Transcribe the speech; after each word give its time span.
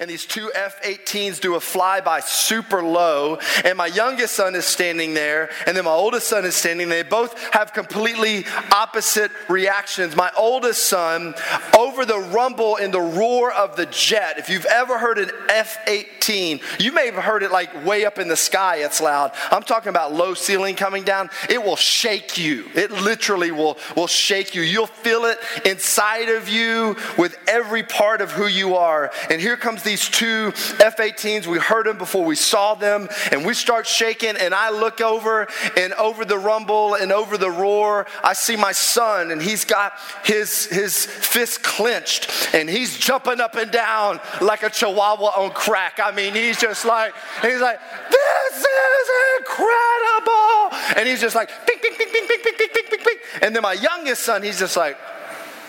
and 0.00 0.08
these 0.08 0.26
two 0.26 0.50
F 0.54 0.82
18s 0.82 1.40
do 1.40 1.54
a 1.54 1.58
flyby 1.58 2.22
super 2.22 2.82
low, 2.82 3.38
and 3.64 3.76
my 3.76 3.86
youngest 3.86 4.34
son 4.34 4.54
is 4.54 4.64
standing 4.64 5.14
there, 5.14 5.50
and 5.66 5.76
then 5.76 5.84
my 5.84 5.90
oldest 5.90 6.28
son 6.28 6.44
is 6.44 6.54
standing 6.54 6.88
there. 6.88 7.02
They 7.02 7.08
both 7.08 7.38
have 7.52 7.72
completely 7.72 8.44
opposite 8.72 9.30
reactions. 9.48 10.16
My 10.16 10.30
oldest 10.36 10.84
son, 10.84 11.34
over 11.78 12.04
the 12.04 12.18
rumble 12.18 12.76
and 12.76 12.92
the 12.92 13.00
roar 13.00 13.52
of 13.52 13.76
the 13.76 13.86
jet, 13.86 14.38
if 14.38 14.48
you've 14.48 14.66
ever 14.66 14.98
heard 14.98 15.18
an 15.18 15.30
F 15.48 15.78
18, 15.86 16.60
you 16.78 16.92
may 16.92 17.06
have 17.06 17.22
heard 17.22 17.42
it 17.42 17.50
like 17.50 17.84
way 17.84 18.04
up 18.04 18.18
in 18.18 18.28
the 18.28 18.36
sky, 18.36 18.76
it's 18.76 19.00
loud. 19.00 19.32
I'm 19.50 19.62
talking 19.62 19.90
about 19.90 20.12
low 20.12 20.34
ceiling 20.34 20.76
coming 20.76 21.04
down. 21.04 21.30
It 21.48 21.62
will 21.62 21.76
shake 21.76 22.38
you. 22.38 22.66
It 22.74 22.90
literally 22.90 23.50
will, 23.50 23.78
will 23.96 24.06
shake 24.06 24.54
you. 24.54 24.62
You'll 24.62 24.86
feel 24.86 25.24
it 25.24 25.38
inside 25.64 26.28
of 26.28 26.48
you 26.48 26.96
with 27.18 27.36
every 27.46 27.82
part 27.82 28.20
of 28.20 28.32
who 28.32 28.46
you 28.46 28.76
are. 28.76 29.12
And 29.30 29.40
here 29.40 29.56
comes 29.56 29.82
these 29.82 30.08
two 30.08 30.52
F 30.80 30.96
18s. 30.98 31.46
We 31.46 31.58
heard 31.58 31.86
them 31.86 31.98
before 31.98 32.24
we 32.24 32.36
saw 32.36 32.74
them, 32.74 33.08
and 33.30 33.44
we 33.44 33.54
start 33.54 33.86
shaking. 33.86 34.36
And 34.36 34.54
I 34.54 34.70
look 34.70 35.00
over, 35.00 35.48
and 35.76 35.92
over 35.94 36.24
the 36.24 36.38
rumble 36.38 36.94
and 36.94 37.12
over 37.12 37.36
the 37.38 37.50
roar, 37.50 38.06
I 38.22 38.32
see 38.32 38.56
my 38.56 38.72
son, 38.72 39.30
and 39.30 39.40
he's 39.40 39.64
got 39.64 39.94
his, 40.24 40.66
his 40.66 41.06
fist 41.06 41.62
clenched, 41.62 42.30
and 42.54 42.68
he's 42.68 42.98
jumping 42.98 43.40
up 43.40 43.54
and 43.56 43.70
down 43.70 44.20
like 44.40 44.62
a 44.62 44.70
chihuahua 44.70 45.32
on 45.36 45.50
crack. 45.50 46.00
I 46.02 46.12
mean, 46.12 46.34
he's 46.34 46.60
just 46.60 46.84
like, 46.84 47.14
he's 47.40 47.60
like, 47.60 47.80
this 48.10 48.56
is 48.56 49.10
incredible. 49.38 50.78
And 50.96 51.08
he's 51.08 51.20
just 51.20 51.34
like, 51.34 51.48
ping, 51.66 51.78
ping, 51.80 51.94
ping, 51.96 52.08
ping, 52.10 52.26
ping, 52.26 52.68
ping, 52.68 53.00
ping. 53.04 53.16
And 53.40 53.54
then 53.54 53.62
my 53.62 53.74
youngest 53.74 54.22
son, 54.22 54.42
he's 54.42 54.58
just 54.58 54.76
like, 54.76 54.98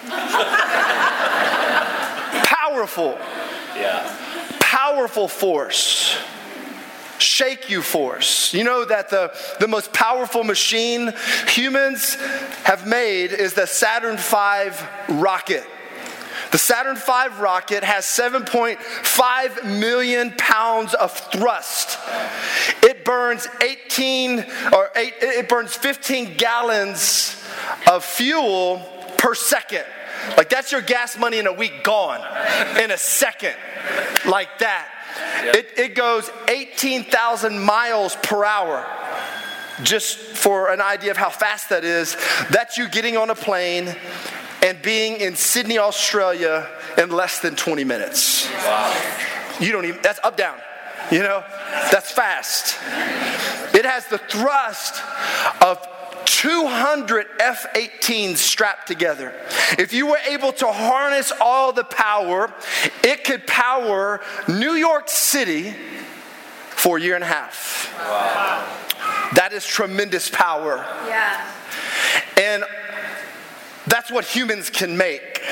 powerful. 2.44 3.18
Yeah. 3.76 4.58
Powerful 4.60 5.28
force. 5.28 6.18
Shake 7.20 7.70
you 7.70 7.82
force. 7.82 8.54
You 8.54 8.64
know 8.64 8.86
that 8.86 9.10
the, 9.10 9.34
the 9.60 9.68
most 9.68 9.94
powerful 9.94 10.44
machine 10.44 11.14
humans 11.48 12.16
have 12.64 12.86
made 12.88 13.32
is 13.32 13.54
the 13.54 13.68
Saturn 13.68 14.18
V 14.18 15.14
rocket. 15.22 15.64
The 16.52 16.58
Saturn 16.58 16.96
V 16.96 17.42
rocket 17.42 17.84
has 17.84 18.06
7.5 18.06 19.80
million 19.80 20.34
pounds 20.38 20.94
of 20.94 21.12
thrust. 21.12 21.98
It 22.84 23.04
burns 23.04 23.48
18 23.62 24.46
or 24.72 24.92
8, 24.96 25.14
it 25.20 25.50
burns 25.50 25.76
15 25.76 26.38
gallons 26.38 27.42
of 27.90 28.06
fuel 28.06 28.88
per 29.18 29.34
second. 29.34 29.86
Like 30.38 30.50
that's 30.50 30.72
your 30.72 30.82
gas 30.82 31.18
money 31.18 31.40
in 31.40 31.48
a 31.48 31.54
week 31.54 31.84
gone 31.84 32.22
in 32.80 32.92
a 32.92 32.98
second. 32.98 33.56
Like 34.26 34.60
that. 34.60 34.90
It, 35.46 35.78
it 35.78 35.96
goes 35.96 36.30
18,000 36.48 37.60
miles 37.60 38.16
per 38.24 38.44
hour. 38.46 38.86
Just 39.84 40.18
for 40.18 40.72
an 40.72 40.82
idea 40.82 41.12
of 41.12 41.18
how 41.18 41.30
fast 41.30 41.70
that 41.70 41.84
is, 41.84 42.16
that's 42.52 42.78
you 42.78 42.88
getting 42.88 43.18
on 43.18 43.30
a 43.30 43.36
plane 43.36 43.96
and 44.62 44.82
being 44.82 45.20
in 45.20 45.36
Sydney, 45.36 45.78
Australia 45.78 46.70
in 46.98 47.10
less 47.10 47.40
than 47.40 47.56
20 47.56 47.84
minutes. 47.84 48.50
Wow. 48.50 49.58
You 49.60 49.72
don't 49.72 49.86
even, 49.86 50.02
that's 50.02 50.20
up 50.24 50.38
down. 50.38 50.58
You 51.12 51.20
know, 51.20 51.44
that's 51.92 52.12
fast. 52.12 52.78
It 53.76 53.86
has 53.86 54.08
the 54.08 54.20
thrust 54.20 55.02
of 55.62 55.86
200 56.34 57.28
F 57.40 57.68
18s 57.76 58.38
strapped 58.38 58.88
together. 58.88 59.34
If 59.78 59.94
you 59.94 60.08
were 60.08 60.18
able 60.28 60.52
to 60.54 60.68
harness 60.72 61.32
all 61.40 61.72
the 61.72 61.84
power, 61.84 62.52
it 63.04 63.24
could 63.24 63.46
power 63.46 64.20
New 64.48 64.74
York 64.74 65.10
City 65.10 65.76
for 66.70 66.98
a 66.98 67.02
year 67.02 67.14
and 67.16 67.24
a 67.24 67.28
half. 67.28 67.94
Wow. 68.00 69.30
That 69.36 69.54
is 69.54 69.64
tremendous 69.66 70.28
power. 70.30 70.84
Yeah. 71.08 71.52
And 72.42 72.64
that's 73.86 74.12
what 74.12 74.26
humans 74.26 74.72
can 74.72 74.98
make. 74.98 75.44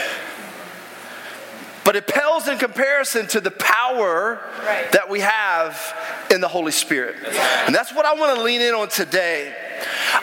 But 1.84 1.96
it 1.96 2.08
pales 2.08 2.48
in 2.48 2.58
comparison 2.58 3.28
to 3.28 3.40
the 3.40 3.52
power 3.52 4.40
Right. 4.66 4.92
that 4.94 5.10
we 5.10 5.20
have 5.20 5.96
in 6.32 6.42
the 6.42 6.48
Holy 6.48 6.72
Spirit. 6.72 7.18
And 7.66 7.74
that's 7.76 7.94
what 7.94 8.06
I 8.06 8.14
want 8.14 8.36
to 8.38 8.44
lean 8.44 8.62
in 8.62 8.74
on 8.74 8.90
today. 8.90 9.54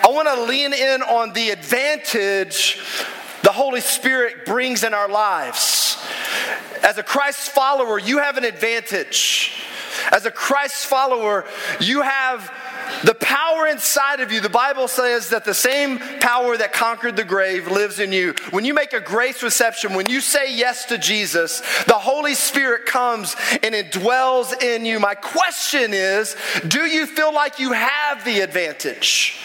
I 0.03 0.09
want 0.09 0.28
to 0.28 0.43
lean 0.43 0.72
in 0.72 1.03
on 1.03 1.32
the 1.32 1.50
advantage 1.50 2.81
the 3.43 3.53
Holy 3.53 3.81
Spirit 3.81 4.44
brings 4.44 4.84
in 4.84 4.93
our 4.93 5.09
lives. 5.09 5.97
As 6.82 6.99
a 6.99 7.03
Christ 7.03 7.50
follower, 7.50 7.99
you 7.99 8.19
have 8.19 8.37
an 8.37 8.44
advantage. 8.44 9.53
As 10.10 10.26
a 10.26 10.31
Christ 10.31 10.87
follower, 10.87 11.44
you 11.81 12.03
have 12.03 12.53
the 13.04 13.15
power 13.15 13.66
inside 13.66 14.21
of 14.21 14.32
you. 14.32 14.41
The 14.41 14.49
Bible 14.49 14.88
says 14.88 15.31
that 15.31 15.44
the 15.44 15.54
same 15.54 15.99
power 16.20 16.56
that 16.56 16.72
conquered 16.72 17.16
the 17.16 17.25
grave 17.25 17.69
lives 17.69 18.00
in 18.00 18.12
you. 18.12 18.34
When 18.50 18.65
you 18.65 18.75
make 18.75 18.93
a 18.93 19.00
grace 19.00 19.43
reception, 19.43 19.94
when 19.94 20.09
you 20.09 20.20
say 20.20 20.55
yes 20.55 20.87
to 20.87 20.99
Jesus, 20.99 21.60
the 21.84 21.94
Holy 21.94 22.34
Spirit 22.34 22.87
comes 22.87 23.37
and 23.62 23.75
it 23.75 23.93
dwells 23.93 24.53
in 24.53 24.84
you. 24.84 25.00
My 25.00 25.15
question 25.15 25.93
is 25.93 26.37
do 26.66 26.87
you 26.87 27.06
feel 27.06 27.32
like 27.32 27.59
you 27.59 27.72
have 27.72 28.25
the 28.25 28.41
advantage? 28.41 29.38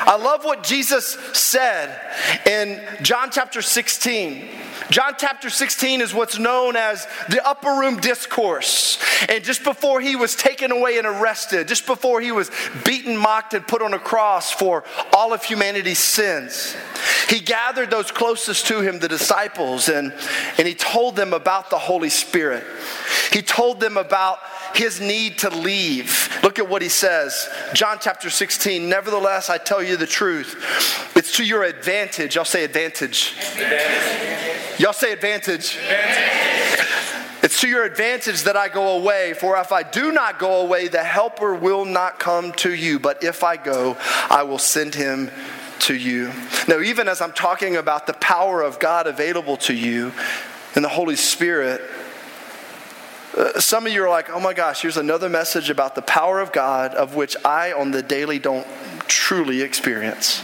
I 0.00 0.16
love 0.16 0.44
what 0.44 0.62
Jesus 0.62 1.12
said 1.34 2.00
in 2.46 2.82
John 3.02 3.30
chapter 3.30 3.60
16. 3.60 4.48
John 4.90 5.14
chapter 5.18 5.50
16 5.50 6.00
is 6.00 6.14
what's 6.14 6.38
known 6.38 6.74
as 6.74 7.06
the 7.28 7.46
upper 7.46 7.68
room 7.68 7.98
discourse. 7.98 8.98
And 9.28 9.44
just 9.44 9.62
before 9.62 10.00
he 10.00 10.16
was 10.16 10.34
taken 10.34 10.72
away 10.72 10.98
and 10.98 11.06
arrested, 11.06 11.68
just 11.68 11.86
before 11.86 12.20
he 12.20 12.32
was 12.32 12.50
beaten, 12.84 13.16
mocked, 13.16 13.54
and 13.54 13.66
put 13.66 13.82
on 13.82 13.94
a 13.94 13.98
cross 13.98 14.50
for 14.50 14.82
all 15.12 15.32
of 15.32 15.44
humanity's 15.44 15.98
sins, 15.98 16.74
he 17.28 17.38
gathered 17.38 17.90
those 17.90 18.10
closest 18.10 18.66
to 18.66 18.80
him, 18.80 18.98
the 18.98 19.08
disciples, 19.08 19.88
and, 19.88 20.12
and 20.58 20.66
he 20.66 20.74
told 20.74 21.14
them 21.14 21.34
about 21.34 21.70
the 21.70 21.78
Holy 21.78 22.10
Spirit. 22.10 22.64
He 23.32 23.42
told 23.42 23.78
them 23.78 23.96
about 23.96 24.38
his 24.76 25.00
need 25.00 25.38
to 25.38 25.50
leave. 25.50 26.28
Look 26.42 26.58
at 26.58 26.68
what 26.68 26.82
he 26.82 26.88
says. 26.88 27.48
John 27.74 27.98
chapter 28.00 28.30
16. 28.30 28.88
Nevertheless, 28.88 29.50
I 29.50 29.58
tell 29.58 29.82
you 29.82 29.96
the 29.96 30.06
truth. 30.06 31.12
It's 31.16 31.36
to 31.36 31.44
your 31.44 31.64
advantage. 31.64 32.34
Y'all 32.34 32.44
say 32.44 32.64
advantage. 32.64 33.34
Y'all 34.78 34.92
say 34.92 35.12
advantage. 35.12 35.76
advantage. 35.76 36.40
It's 37.42 37.60
to 37.62 37.68
your 37.68 37.84
advantage 37.84 38.42
that 38.42 38.56
I 38.56 38.68
go 38.68 38.98
away, 38.98 39.32
for 39.32 39.56
if 39.56 39.72
I 39.72 39.82
do 39.82 40.12
not 40.12 40.38
go 40.38 40.60
away, 40.60 40.88
the 40.88 41.02
helper 41.02 41.54
will 41.54 41.86
not 41.86 42.18
come 42.18 42.52
to 42.52 42.74
you. 42.74 42.98
But 42.98 43.24
if 43.24 43.42
I 43.42 43.56
go, 43.56 43.96
I 44.28 44.42
will 44.42 44.58
send 44.58 44.94
him 44.94 45.30
to 45.80 45.94
you. 45.94 46.32
Now, 46.68 46.80
even 46.80 47.08
as 47.08 47.22
I'm 47.22 47.32
talking 47.32 47.76
about 47.76 48.06
the 48.06 48.12
power 48.12 48.62
of 48.62 48.78
God 48.78 49.06
available 49.06 49.56
to 49.58 49.74
you 49.74 50.12
and 50.74 50.84
the 50.84 50.88
Holy 50.90 51.16
Spirit, 51.16 51.80
uh, 53.36 53.60
some 53.60 53.86
of 53.86 53.92
you 53.92 54.02
are 54.02 54.08
like, 54.08 54.28
oh 54.30 54.40
my 54.40 54.54
gosh, 54.54 54.82
here's 54.82 54.96
another 54.96 55.28
message 55.28 55.70
about 55.70 55.94
the 55.94 56.02
power 56.02 56.40
of 56.40 56.52
God 56.52 56.94
of 56.94 57.14
which 57.14 57.36
I 57.44 57.72
on 57.72 57.90
the 57.92 58.02
daily 58.02 58.38
don't 58.38 58.66
truly 59.06 59.62
experience. 59.62 60.42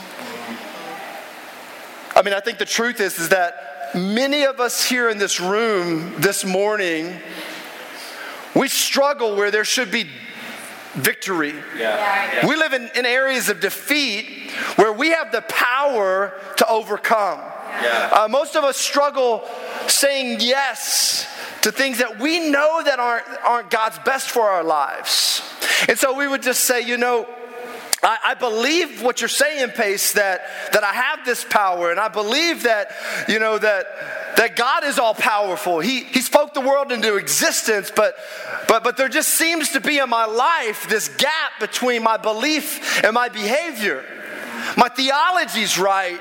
I 2.15 2.23
mean, 2.23 2.33
I 2.33 2.41
think 2.41 2.59
the 2.59 2.65
truth 2.65 3.01
is, 3.01 3.19
is 3.19 3.31
that 3.31 3.91
many 3.95 4.45
of 4.45 4.61
us 4.61 4.85
here 4.85 5.11
in 5.11 5.19
this 5.19 5.41
room 5.41 6.15
this 6.19 6.45
morning, 6.45 7.15
we 8.55 8.69
struggle 8.69 9.37
where 9.37 9.51
there 9.51 9.65
should 9.65 9.91
be 9.91 10.09
victory. 10.95 11.55
Yeah. 11.77 12.47
We 12.47 12.57
live 12.57 12.73
in, 12.73 12.89
in 12.95 13.05
areas 13.05 13.49
of 13.49 13.61
defeat 13.61 14.51
where 14.77 14.93
we 14.93 15.11
have 15.11 15.31
the 15.31 15.43
power 15.43 16.33
to 16.57 16.69
overcome. 16.69 17.41
Yeah. 17.83 18.11
Uh, 18.13 18.29
most 18.29 18.57
of 18.57 18.65
us 18.65 18.79
struggle 18.79 19.45
saying 19.89 20.39
yes 20.41 21.27
to 21.67 21.73
things 21.73 21.99
that 21.99 22.21
we 22.21 22.49
know 22.49 22.81
that 22.85 23.01
aren't, 23.01 23.27
aren't 23.43 23.71
God's 23.71 23.99
best 24.05 24.31
for 24.31 24.43
our 24.43 24.63
lives. 24.63 25.43
And 25.89 25.99
so 25.99 26.17
we 26.17 26.29
would 26.29 26.41
just 26.41 26.63
say, 26.63 26.83
you 26.83 26.97
know, 26.97 27.27
I, 28.05 28.19
I 28.25 28.35
believe 28.35 29.03
what 29.03 29.21
you're 29.21 29.27
saying, 29.27 29.71
Pace, 29.71 30.13
that, 30.13 30.43
that 30.73 30.85
I 30.85 30.93
have 30.93 31.25
this 31.25 31.43
power, 31.43 31.91
and 31.91 31.99
I 31.99 32.07
believe 32.07 32.63
that, 32.63 32.93
you 33.29 33.41
know, 33.41 33.59
that 33.59 33.87
that 34.37 34.55
God 34.55 34.85
is 34.85 35.01
all 35.01 35.15
powerful. 35.15 35.81
He, 35.81 36.05
he 36.05 36.21
spoke 36.21 36.55
the 36.55 36.61
world 36.61 36.93
into 36.93 37.17
existence, 37.17 37.91
but, 37.91 38.15
but, 38.69 38.85
but 38.85 38.97
there 38.97 39.09
just 39.09 39.31
seems 39.31 39.71
to 39.71 39.81
be 39.81 39.99
in 39.99 40.09
my 40.09 40.27
life 40.27 40.89
this 40.89 41.09
gap 41.09 41.59
between 41.59 42.05
my 42.05 42.17
belief 42.17 43.03
and 43.03 43.13
my 43.13 43.29
behavior. 43.29 44.05
My 44.77 44.89
theology's 44.89 45.79
right, 45.79 46.21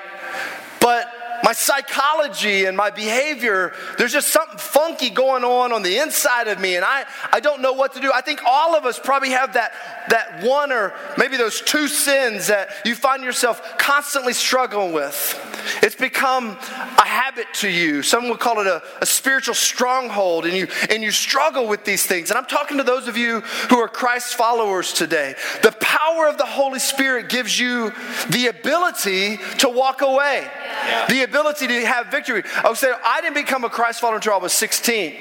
but 0.79 1.07
my 1.43 1.53
psychology 1.53 2.65
and 2.65 2.75
my 2.75 2.89
behavior, 2.89 3.73
there's 3.97 4.13
just 4.13 4.29
something 4.29 4.57
funky 4.57 5.09
going 5.09 5.43
on 5.43 5.71
on 5.71 5.83
the 5.83 5.97
inside 5.97 6.47
of 6.47 6.59
me, 6.59 6.75
and 6.75 6.85
I, 6.85 7.05
I 7.31 7.39
don't 7.39 7.61
know 7.61 7.73
what 7.73 7.93
to 7.93 7.99
do. 7.99 8.11
I 8.13 8.21
think 8.21 8.41
all 8.45 8.75
of 8.75 8.85
us 8.85 8.99
probably 8.99 9.31
have 9.31 9.53
that, 9.53 9.73
that 10.09 10.43
one 10.43 10.71
or 10.71 10.93
maybe 11.17 11.37
those 11.37 11.61
two 11.61 11.87
sins 11.87 12.47
that 12.47 12.69
you 12.85 12.95
find 12.95 13.23
yourself 13.23 13.77
constantly 13.77 14.33
struggling 14.33 14.93
with. 14.93 15.39
It's 15.81 15.95
become 15.95 16.49
a 16.49 17.05
habit 17.05 17.47
to 17.55 17.69
you. 17.69 18.03
Some 18.03 18.29
would 18.29 18.39
call 18.39 18.59
it 18.59 18.67
a, 18.67 18.83
a 19.01 19.05
spiritual 19.05 19.55
stronghold, 19.55 20.45
and 20.45 20.55
you, 20.55 20.67
and 20.89 21.03
you 21.03 21.11
struggle 21.11 21.67
with 21.67 21.85
these 21.85 22.05
things. 22.05 22.29
And 22.29 22.37
I'm 22.37 22.45
talking 22.45 22.77
to 22.77 22.83
those 22.83 23.07
of 23.07 23.17
you 23.17 23.41
who 23.69 23.79
are 23.79 23.87
Christ 23.87 24.35
followers 24.35 24.93
today. 24.93 25.35
The 25.63 25.71
power 25.79 26.27
of 26.27 26.37
the 26.37 26.45
Holy 26.45 26.79
Spirit 26.79 27.29
gives 27.29 27.59
you 27.59 27.91
the 28.29 28.47
ability 28.47 29.37
to 29.59 29.69
walk 29.69 30.01
away, 30.01 30.47
yeah. 30.85 31.07
the 31.07 31.23
ability 31.25 31.67
to 31.67 31.85
have 31.85 32.07
victory. 32.07 32.43
I 32.63 32.69
would 32.69 32.77
say, 32.77 32.91
I 33.03 33.21
didn't 33.21 33.35
become 33.35 33.63
a 33.63 33.69
Christ 33.69 33.99
follower 33.99 34.15
until 34.15 34.33
I 34.33 34.37
was 34.37 34.53
16. 34.53 35.15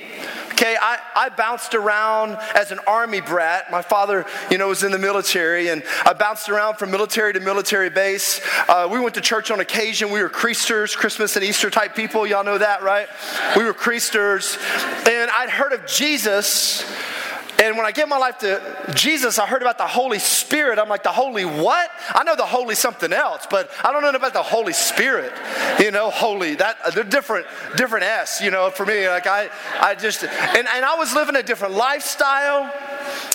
Okay, 0.53 0.77
I, 0.81 0.99
I 1.17 1.29
bounced 1.31 1.75
around 1.75 2.39
as 2.55 2.71
an 2.71 2.79
army 2.87 3.21
brat. 3.21 3.73
My 3.73 3.83
father, 3.83 4.25
you 4.53 4.59
know, 4.59 4.69
was 4.69 4.85
in 4.85 4.93
the 4.93 5.01
military, 5.01 5.69
and 5.69 5.83
I 6.06 6.12
bounced 6.12 6.49
around 6.49 6.77
from 6.77 6.93
military 6.93 7.33
to 7.33 7.41
military 7.41 7.91
base. 7.91 8.41
Uh, 8.69 8.89
we 8.89 9.01
went 9.01 9.17
to 9.17 9.21
church 9.21 9.51
on 9.51 9.59
occasion. 9.59 10.12
We 10.12 10.23
were 10.23 10.31
Creasters, 10.31 10.97
Christmas 10.97 11.35
and 11.35 11.45
Easter 11.45 11.71
type 11.71 11.97
people. 11.97 12.25
Y'all 12.25 12.45
know 12.45 12.59
that, 12.59 12.85
right? 12.85 13.09
We 13.56 13.65
were 13.65 13.75
Creasters. 13.75 14.56
And 15.09 15.29
I'd 15.33 15.51
heard 15.51 15.73
of 15.73 15.87
Jesus 15.87 16.85
and 17.65 17.77
when 17.77 17.87
I 17.87 17.93
gave 17.93 18.09
my 18.09 18.19
life 18.19 18.39
to 18.39 18.61
Jesus, 18.95 19.39
I 19.39 19.47
heard 19.47 19.63
about 19.63 19.79
the 19.79 19.87
Holy 19.87 20.19
Spirit. 20.19 20.79
I'm 20.79 20.89
like, 20.89 21.03
the 21.03 21.13
Holy 21.13 21.45
what? 21.45 21.91
I 22.15 22.23
know 22.23 22.37
the 22.37 22.45
Holy 22.45 22.75
something 22.75 23.13
else, 23.13 23.47
but 23.51 23.71
I 23.83 23.91
don't 23.91 24.03
know 24.03 24.11
about 24.11 24.35
the 24.35 24.43
Holy 24.43 24.75
Spirit. 24.75 25.33
You 25.81 25.91
know, 25.91 26.11
holy. 26.11 26.55
That 26.57 26.77
uh, 26.85 26.91
they're 26.91 27.05
different, 27.05 27.47
different 27.77 28.05
S, 28.05 28.41
you 28.43 28.51
know, 28.51 28.71
for 28.71 28.85
me. 28.85 29.09
Like 29.09 29.27
I 29.27 29.49
I 29.81 29.95
just 29.95 30.25
and, 30.25 30.69
and 30.69 30.85
I 30.85 30.97
was 30.97 31.15
living 31.15 31.37
a 31.37 31.43
different 31.43 31.75
lifestyle. 31.75 32.73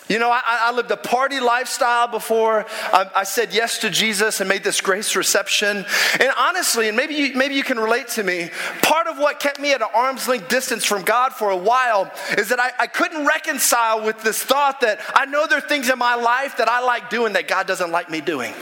You 0.08 0.18
know, 0.18 0.32
I, 0.32 0.42
I, 0.46 0.72
lived 0.72 0.90
a 0.90 0.98
party 0.98 1.40
lifestyle 1.40 2.08
before 2.08 2.66
I, 2.92 3.10
I, 3.16 3.24
said 3.24 3.54
yes 3.54 3.78
to 3.80 3.92
Jesus 3.92 4.40
and 4.40 4.50
made 4.50 4.64
this 4.64 4.82
grace 4.82 5.16
reception. 5.16 5.86
And 6.20 6.32
honestly, 6.36 6.88
and 6.88 6.98
maybe 6.98 7.14
you, 7.14 7.36
maybe 7.36 7.54
you 7.54 7.64
can 7.64 7.80
relate 7.80 8.08
to 8.10 8.24
me, 8.24 8.50
part 8.82 9.06
of 9.06 9.20
what 9.20 9.40
kept 9.40 9.60
me 9.60 9.74
at 9.74 9.82
an 9.82 9.88
arm's 9.94 10.28
length 10.28 10.50
distance 10.50 10.84
from 10.84 11.04
God 11.04 11.34
for 11.34 11.52
a 11.52 11.58
while 11.58 12.12
is 12.38 12.50
that 12.50 12.60
I, 12.60 12.72
I 12.80 12.88
couldn't 12.88 13.28
reconcile 13.28 14.04
with 14.04 14.24
this 14.24 14.42
thought 14.42 14.82
that 14.82 15.00
I 15.14 15.26
know 15.26 15.46
there 15.46 15.60
are 15.60 15.62
things 15.62 15.90
in 15.90 16.00
my 16.00 16.16
life 16.16 16.58
that 16.58 16.68
I 16.68 16.80
like 16.80 17.10
doing 17.10 17.34
that 17.34 17.48
God 17.48 17.68
doesn't 17.68 17.92
like 17.92 18.10
me 18.10 18.22
doing. 18.22 18.54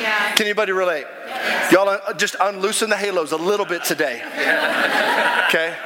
Yeah. 0.00 0.34
Can 0.34 0.46
anybody 0.46 0.72
relate? 0.72 1.06
Yeah. 1.26 1.70
Y'all 1.70 1.88
uh, 1.88 2.12
just 2.14 2.36
unloosen 2.40 2.90
the 2.90 2.96
halos 2.96 3.32
a 3.32 3.36
little 3.36 3.66
bit 3.66 3.84
today. 3.84 4.22
Okay? 5.46 5.76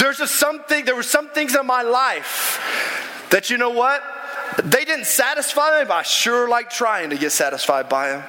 There's 0.00 0.18
just 0.18 0.34
something, 0.34 0.84
there 0.84 0.96
were 0.96 1.04
some 1.04 1.28
things 1.28 1.54
in 1.54 1.64
my 1.64 1.82
life 1.82 2.60
that 3.34 3.50
you 3.50 3.58
know 3.58 3.70
what? 3.70 4.00
They 4.62 4.84
didn't 4.84 5.06
satisfy 5.06 5.80
me, 5.80 5.86
but 5.86 5.94
I 5.94 6.02
sure 6.02 6.48
like 6.48 6.70
trying 6.70 7.10
to 7.10 7.16
get 7.16 7.32
satisfied 7.32 7.88
by 7.88 8.10
them. 8.10 8.22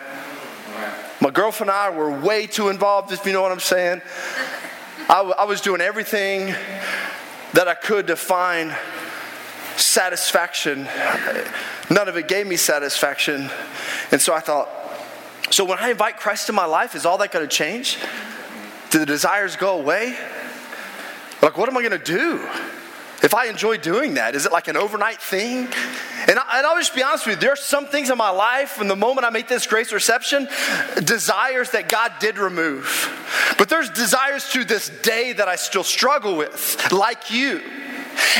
My 1.21 1.29
girlfriend 1.29 1.69
and 1.69 1.77
I 1.77 1.91
were 1.91 2.09
way 2.09 2.47
too 2.47 2.69
involved, 2.69 3.11
if 3.11 3.23
you 3.23 3.31
know 3.31 3.43
what 3.43 3.51
I'm 3.51 3.59
saying. 3.59 4.01
I, 5.07 5.21
I 5.21 5.43
was 5.43 5.61
doing 5.61 5.79
everything 5.79 6.55
that 7.53 7.67
I 7.67 7.75
could 7.75 8.07
to 8.07 8.15
find 8.15 8.75
satisfaction. 9.77 10.87
None 11.91 12.09
of 12.09 12.17
it 12.17 12.27
gave 12.27 12.47
me 12.47 12.55
satisfaction. 12.55 13.51
And 14.11 14.19
so 14.19 14.33
I 14.33 14.39
thought, 14.39 14.67
so 15.51 15.65
when 15.65 15.77
I 15.77 15.91
invite 15.91 16.17
Christ 16.17 16.49
in 16.49 16.55
my 16.55 16.65
life, 16.65 16.95
is 16.95 17.05
all 17.05 17.19
that 17.19 17.31
going 17.31 17.47
to 17.47 17.55
change? 17.55 17.99
Do 18.89 18.97
the 18.97 19.05
desires 19.05 19.55
go 19.55 19.77
away? 19.77 20.17
Like, 21.43 21.59
what 21.59 21.69
am 21.69 21.77
I 21.77 21.81
going 21.87 21.91
to 21.91 22.03
do? 22.03 22.49
If 23.25 23.33
I 23.33 23.47
enjoy 23.47 23.77
doing 23.77 24.13
that, 24.13 24.35
is 24.35 24.45
it 24.45 24.51
like 24.51 24.67
an 24.67 24.77
overnight 24.77 25.19
thing? 25.19 25.67
And, 26.27 26.37
I, 26.37 26.57
and 26.57 26.65
I'll 26.67 26.77
just 26.77 26.93
be 26.93 27.01
honest 27.01 27.25
with 27.25 27.37
you, 27.37 27.41
there 27.41 27.53
are 27.53 27.55
some 27.55 27.87
things 27.87 28.11
in 28.11 28.19
my 28.19 28.29
life 28.29 28.69
from 28.69 28.87
the 28.87 28.95
moment 28.95 29.25
I 29.25 29.31
make 29.31 29.47
this 29.47 29.65
grace 29.65 29.91
reception, 29.91 30.47
desires 31.03 31.71
that 31.71 31.89
God 31.89 32.13
did 32.19 32.37
remove. 32.37 33.11
But 33.57 33.67
there's 33.67 33.89
desires 33.89 34.47
to 34.51 34.63
this 34.63 34.89
day 34.89 35.33
that 35.33 35.47
I 35.47 35.55
still 35.55 35.83
struggle 35.83 36.37
with, 36.37 36.91
like 36.91 37.31
you. 37.31 37.63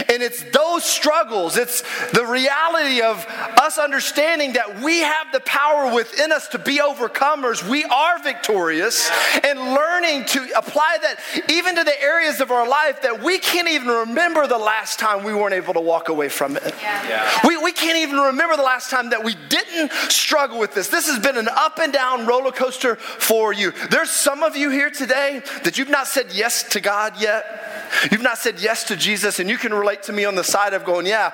And 0.10 0.22
it's 0.24 0.44
those 0.51 0.83
struggles, 0.83 1.57
it's 1.57 1.81
the 2.12 2.25
reality 2.25 3.01
of 3.01 3.25
us 3.60 3.77
understanding 3.77 4.54
that 4.54 4.81
we 4.81 5.00
have 5.00 5.27
the 5.31 5.39
power 5.42 5.94
within 5.94 6.31
us 6.31 6.48
to 6.50 6.60
be 6.60 6.80
overcomers. 6.80 7.68
We 7.68 7.83
are 7.86 8.19
victorious, 8.19 9.10
and 9.44 9.60
learning 9.60 10.25
to 10.25 10.48
apply 10.56 10.98
that 11.01 11.19
even 11.50 11.75
to 11.75 11.83
the 11.83 12.01
areas 12.01 12.42
of 12.42 12.51
our 12.51 12.68
life 12.68 13.01
that 13.01 13.24
we 13.24 13.39
can't 13.39 13.69
even 13.69 13.88
remember 13.88 14.48
the 14.48 14.57
last 14.57 15.00
time 15.00 15.24
we 15.24 15.33
weren't 15.33 15.54
able 15.54 15.74
to 15.74 15.81
walk 15.81 16.10
away 16.10 16.30
from 16.30 16.56
it. 16.57 16.74
Yeah. 16.81 17.07
Yeah. 17.07 17.39
We, 17.48 17.57
we 17.57 17.72
can't 17.72 17.98
even 17.98 18.18
remember 18.18 18.56
the 18.56 18.63
last 18.63 18.89
time 18.89 19.10
that 19.10 19.24
we 19.24 19.36
didn't 19.50 19.92
struggle 20.10 20.60
with 20.60 20.74
this. 20.74 20.88
This 20.88 21.07
has 21.10 21.19
been 21.19 21.38
an 21.38 21.50
up 21.50 21.80
and 21.80 21.92
down 21.92 22.25
roller 22.25 22.51
coaster 22.51 22.95
for 22.95 23.54
you. 23.54 23.72
There's 23.89 24.10
some 24.10 24.44
of 24.44 24.56
you 24.56 24.69
here 24.69 24.89
today 24.89 25.42
that 25.63 25.77
you've 25.77 25.89
not 25.89 26.07
said 26.07 26.27
yes 26.33 26.63
to 26.69 26.80
God 26.80 27.19
yet. 27.19 27.75
You've 28.12 28.21
not 28.21 28.38
said 28.38 28.59
yes 28.59 28.86
to 28.86 28.95
Jesus, 28.95 29.39
and 29.39 29.50
you 29.50 29.57
can 29.57 29.74
relate 29.74 30.03
to 30.03 30.13
me 30.13 30.25
on 30.25 30.36
the 30.36 30.44
side 30.44 30.74
of 30.74 30.83
going, 30.83 31.06
Yeah, 31.06 31.31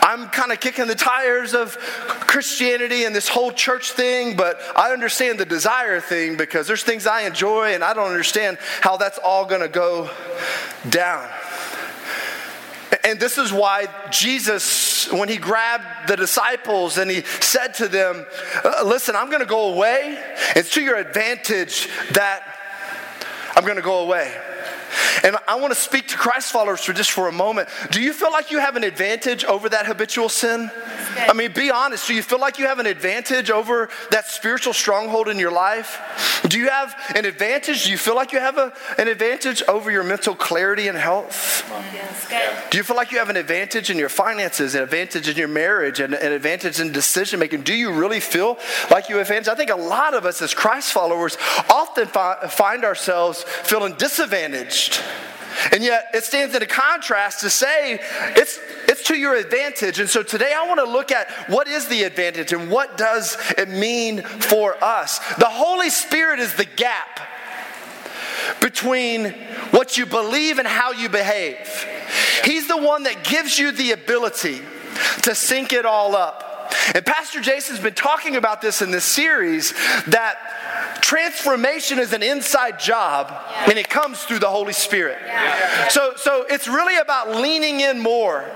I'm 0.00 0.28
kind 0.28 0.52
of 0.52 0.60
kicking 0.60 0.86
the 0.86 0.94
tires 0.94 1.54
of 1.54 1.76
Christianity 1.78 3.04
and 3.04 3.14
this 3.14 3.28
whole 3.28 3.52
church 3.52 3.92
thing, 3.92 4.36
but 4.36 4.60
I 4.76 4.92
understand 4.92 5.38
the 5.38 5.44
desire 5.44 6.00
thing 6.00 6.36
because 6.36 6.66
there's 6.66 6.82
things 6.82 7.06
I 7.06 7.22
enjoy, 7.22 7.74
and 7.74 7.82
I 7.84 7.94
don't 7.94 8.08
understand 8.08 8.58
how 8.80 8.96
that's 8.96 9.18
all 9.18 9.46
going 9.46 9.62
to 9.62 9.68
go 9.68 10.10
down. 10.88 11.28
And 13.04 13.18
this 13.18 13.38
is 13.38 13.52
why 13.52 13.88
Jesus, 14.10 15.10
when 15.10 15.28
he 15.28 15.36
grabbed 15.36 16.08
the 16.08 16.16
disciples 16.16 16.98
and 16.98 17.10
he 17.10 17.22
said 17.22 17.74
to 17.74 17.88
them, 17.88 18.26
uh, 18.64 18.84
Listen, 18.84 19.16
I'm 19.16 19.28
going 19.28 19.40
to 19.40 19.46
go 19.46 19.72
away. 19.72 20.22
It's 20.54 20.70
to 20.74 20.82
your 20.82 20.96
advantage 20.96 21.88
that 22.12 22.42
I'm 23.56 23.64
going 23.64 23.76
to 23.76 23.82
go 23.82 24.00
away. 24.00 24.32
And 25.24 25.36
I 25.46 25.56
want 25.56 25.72
to 25.72 25.78
speak 25.78 26.08
to 26.08 26.16
Christ 26.16 26.52
followers 26.52 26.82
for 26.82 26.92
just 26.92 27.10
for 27.10 27.28
a 27.28 27.32
moment. 27.32 27.68
Do 27.90 28.00
you 28.00 28.12
feel 28.12 28.32
like 28.32 28.50
you 28.50 28.58
have 28.58 28.76
an 28.76 28.84
advantage 28.84 29.44
over 29.44 29.68
that 29.68 29.86
habitual 29.86 30.28
sin? 30.28 30.70
I 31.16 31.32
mean, 31.32 31.52
be 31.52 31.70
honest. 31.70 32.08
Do 32.08 32.14
you 32.14 32.22
feel 32.22 32.40
like 32.40 32.58
you 32.58 32.66
have 32.66 32.78
an 32.78 32.86
advantage 32.86 33.50
over 33.50 33.88
that 34.10 34.26
spiritual 34.26 34.72
stronghold 34.72 35.28
in 35.28 35.38
your 35.38 35.52
life? 35.52 36.42
Do 36.48 36.58
you 36.58 36.68
have 36.68 36.94
an 37.14 37.24
advantage? 37.24 37.84
Do 37.84 37.90
you 37.90 37.98
feel 37.98 38.14
like 38.14 38.32
you 38.32 38.40
have 38.40 38.58
a, 38.58 38.72
an 38.98 39.08
advantage 39.08 39.62
over 39.68 39.90
your 39.90 40.04
mental 40.04 40.34
clarity 40.34 40.88
and 40.88 40.98
health? 40.98 41.64
Do 42.70 42.78
you 42.78 42.84
feel 42.84 42.96
like 42.96 43.12
you 43.12 43.18
have 43.18 43.30
an 43.30 43.36
advantage 43.36 43.90
in 43.90 43.98
your 43.98 44.08
finances, 44.08 44.74
an 44.74 44.82
advantage 44.82 45.28
in 45.28 45.36
your 45.36 45.48
marriage, 45.48 46.00
and 46.00 46.14
an 46.14 46.32
advantage 46.32 46.80
in 46.80 46.92
decision 46.92 47.38
making? 47.38 47.62
Do 47.62 47.74
you 47.74 47.92
really 47.92 48.20
feel 48.20 48.58
like 48.90 49.08
you 49.08 49.16
have 49.16 49.30
an 49.30 49.36
advantage? 49.36 49.48
I 49.48 49.54
think 49.54 49.70
a 49.70 49.76
lot 49.76 50.14
of 50.14 50.26
us 50.26 50.42
as 50.42 50.54
Christ 50.54 50.92
followers 50.92 51.36
often 51.70 52.08
fi- 52.08 52.46
find 52.48 52.84
ourselves 52.84 53.44
feeling 53.44 53.94
disadvantaged 53.94 54.81
and 55.70 55.84
yet 55.84 56.08
it 56.14 56.24
stands 56.24 56.54
in 56.54 56.62
a 56.62 56.66
contrast 56.66 57.40
to 57.40 57.50
say 57.50 58.00
it's, 58.36 58.58
it's 58.88 59.04
to 59.04 59.16
your 59.16 59.34
advantage. 59.34 59.98
And 59.98 60.08
so 60.08 60.22
today 60.22 60.52
I 60.56 60.66
want 60.66 60.80
to 60.80 60.90
look 60.90 61.12
at 61.12 61.30
what 61.48 61.68
is 61.68 61.88
the 61.88 62.02
advantage 62.02 62.52
and 62.52 62.70
what 62.70 62.96
does 62.96 63.36
it 63.56 63.68
mean 63.68 64.22
for 64.22 64.82
us. 64.82 65.18
The 65.36 65.48
Holy 65.48 65.90
Spirit 65.90 66.40
is 66.40 66.54
the 66.54 66.64
gap 66.64 67.20
between 68.60 69.30
what 69.70 69.96
you 69.96 70.06
believe 70.06 70.58
and 70.58 70.66
how 70.66 70.92
you 70.92 71.08
behave. 71.08 71.86
He's 72.44 72.66
the 72.66 72.76
one 72.76 73.04
that 73.04 73.24
gives 73.24 73.58
you 73.58 73.72
the 73.72 73.92
ability 73.92 74.60
to 75.22 75.34
sync 75.34 75.72
it 75.72 75.86
all 75.86 76.16
up. 76.16 76.72
And 76.94 77.04
Pastor 77.04 77.40
Jason's 77.40 77.80
been 77.80 77.94
talking 77.94 78.36
about 78.36 78.60
this 78.60 78.82
in 78.82 78.90
this 78.90 79.04
series 79.04 79.72
that 80.06 80.36
transformation 81.12 81.98
is 81.98 82.14
an 82.14 82.22
inside 82.22 82.80
job 82.80 83.26
yeah. 83.28 83.68
and 83.68 83.78
it 83.78 83.86
comes 83.86 84.22
through 84.22 84.38
the 84.38 84.48
Holy 84.48 84.72
Spirit. 84.72 85.18
Yeah. 85.26 85.88
So, 85.88 86.14
so 86.16 86.46
it's 86.48 86.66
really 86.66 86.96
about 86.96 87.36
leaning 87.36 87.80
in 87.80 88.00
more 88.00 88.50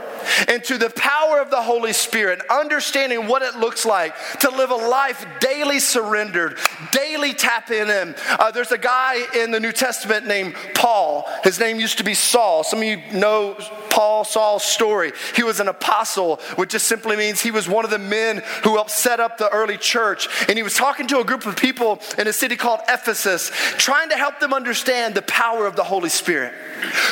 into 0.48 0.78
the 0.78 0.88
power 0.90 1.38
of 1.38 1.50
the 1.50 1.60
Holy 1.60 1.92
Spirit, 1.92 2.40
understanding 2.50 3.26
what 3.28 3.42
it 3.42 3.56
looks 3.56 3.84
like 3.84 4.14
to 4.40 4.50
live 4.50 4.70
a 4.70 4.74
life 4.74 5.26
daily 5.38 5.78
surrendered, 5.78 6.58
daily 6.92 7.34
tap 7.34 7.70
in 7.70 7.88
Him. 7.88 8.14
Uh, 8.26 8.50
there's 8.50 8.72
a 8.72 8.78
guy 8.78 9.22
in 9.36 9.50
the 9.50 9.60
New 9.60 9.72
Testament 9.72 10.26
named 10.26 10.54
Paul. 10.74 11.28
His 11.44 11.60
name 11.60 11.78
used 11.78 11.98
to 11.98 12.04
be 12.04 12.14
Saul. 12.14 12.64
Some 12.64 12.78
of 12.78 12.84
you 12.86 13.02
know 13.12 13.58
Paul 13.96 14.24
Saul's 14.24 14.62
story. 14.62 15.12
He 15.34 15.42
was 15.42 15.58
an 15.58 15.68
apostle, 15.68 16.36
which 16.56 16.72
just 16.72 16.86
simply 16.86 17.16
means 17.16 17.40
he 17.40 17.50
was 17.50 17.66
one 17.66 17.86
of 17.86 17.90
the 17.90 17.98
men 17.98 18.42
who 18.62 18.74
helped 18.74 18.90
set 18.90 19.20
up 19.20 19.38
the 19.38 19.48
early 19.48 19.78
church. 19.78 20.28
And 20.50 20.58
he 20.58 20.62
was 20.62 20.74
talking 20.74 21.06
to 21.06 21.20
a 21.20 21.24
group 21.24 21.46
of 21.46 21.56
people 21.56 22.00
in 22.18 22.28
a 22.28 22.32
city 22.34 22.56
called 22.56 22.80
Ephesus, 22.90 23.50
trying 23.78 24.10
to 24.10 24.16
help 24.16 24.38
them 24.38 24.52
understand 24.52 25.14
the 25.14 25.22
power 25.22 25.66
of 25.66 25.76
the 25.76 25.82
Holy 25.82 26.10
Spirit, 26.10 26.52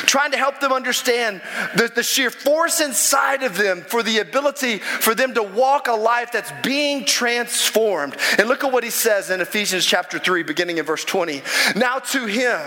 trying 0.05 0.29
to 0.29 0.37
help 0.37 0.59
them 0.59 0.71
understand 0.71 1.41
the, 1.75 1.87
the 1.87 2.03
sheer 2.03 2.29
force 2.29 2.79
inside 2.79 3.41
of 3.41 3.57
them 3.57 3.81
for 3.81 4.03
the 4.03 4.19
ability 4.19 4.77
for 4.77 5.15
them 5.15 5.33
to 5.33 5.41
walk 5.41 5.87
a 5.87 5.93
life 5.93 6.31
that's 6.31 6.51
being 6.61 7.03
transformed. 7.03 8.15
And 8.37 8.47
look 8.47 8.63
at 8.63 8.71
what 8.71 8.83
he 8.83 8.91
says 8.91 9.31
in 9.31 9.41
Ephesians 9.41 9.87
chapter 9.87 10.19
3, 10.19 10.43
beginning 10.43 10.77
in 10.77 10.85
verse 10.85 11.03
20. 11.03 11.41
Now 11.75 11.97
to 11.97 12.27
him 12.27 12.59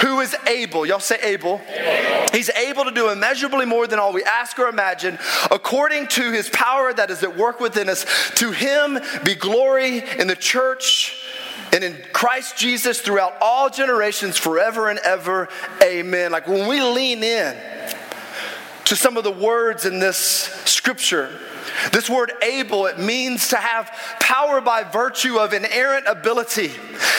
who 0.00 0.20
is 0.20 0.34
able, 0.46 0.86
y'all 0.86 1.00
say 1.00 1.18
able. 1.20 1.60
able. 1.68 2.32
He's 2.32 2.48
able 2.48 2.84
to 2.84 2.90
do 2.90 3.10
immeasurably 3.42 3.66
more 3.66 3.86
than 3.86 3.98
all 3.98 4.12
we 4.12 4.22
ask 4.24 4.58
or 4.58 4.68
imagine, 4.68 5.18
according 5.50 6.06
to 6.06 6.30
his 6.30 6.48
power 6.50 6.92
that 6.92 7.10
is 7.10 7.22
at 7.22 7.36
work 7.36 7.60
within 7.60 7.88
us. 7.88 8.04
To 8.36 8.52
him 8.52 8.98
be 9.24 9.34
glory 9.34 9.98
in 10.18 10.28
the 10.28 10.36
church 10.36 11.24
and 11.72 11.82
in 11.82 11.96
Christ 12.12 12.56
Jesus 12.56 13.00
throughout 13.00 13.34
all 13.40 13.68
generations, 13.68 14.36
forever 14.36 14.88
and 14.88 14.98
ever. 15.00 15.48
Amen. 15.82 16.30
Like 16.30 16.46
when 16.46 16.68
we 16.68 16.82
lean 16.82 17.24
in 17.24 17.56
to 18.84 18.94
some 18.94 19.16
of 19.16 19.24
the 19.24 19.32
words 19.32 19.86
in 19.86 19.98
this 19.98 20.18
scripture, 20.18 21.30
this 21.92 22.08
word 22.08 22.32
able, 22.42 22.86
it 22.86 22.98
means 22.98 23.48
to 23.48 23.56
have 23.56 23.90
power 24.20 24.60
by 24.60 24.84
virtue 24.84 25.38
of 25.38 25.52
inerrant 25.52 26.06
ability. 26.06 26.72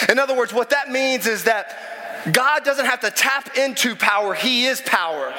In 0.08 0.20
other 0.20 0.36
words, 0.36 0.53
what 0.53 0.70
that 0.70 0.89
means 0.89 1.27
is 1.27 1.46
that 1.46 1.93
God 2.32 2.63
doesn't 2.63 2.86
have 2.86 3.01
to 3.01 3.12
tap 3.12 3.58
into 3.58 3.96
power, 3.96 4.34
He 4.34 4.65
is 4.65 4.82
power. 4.82 5.34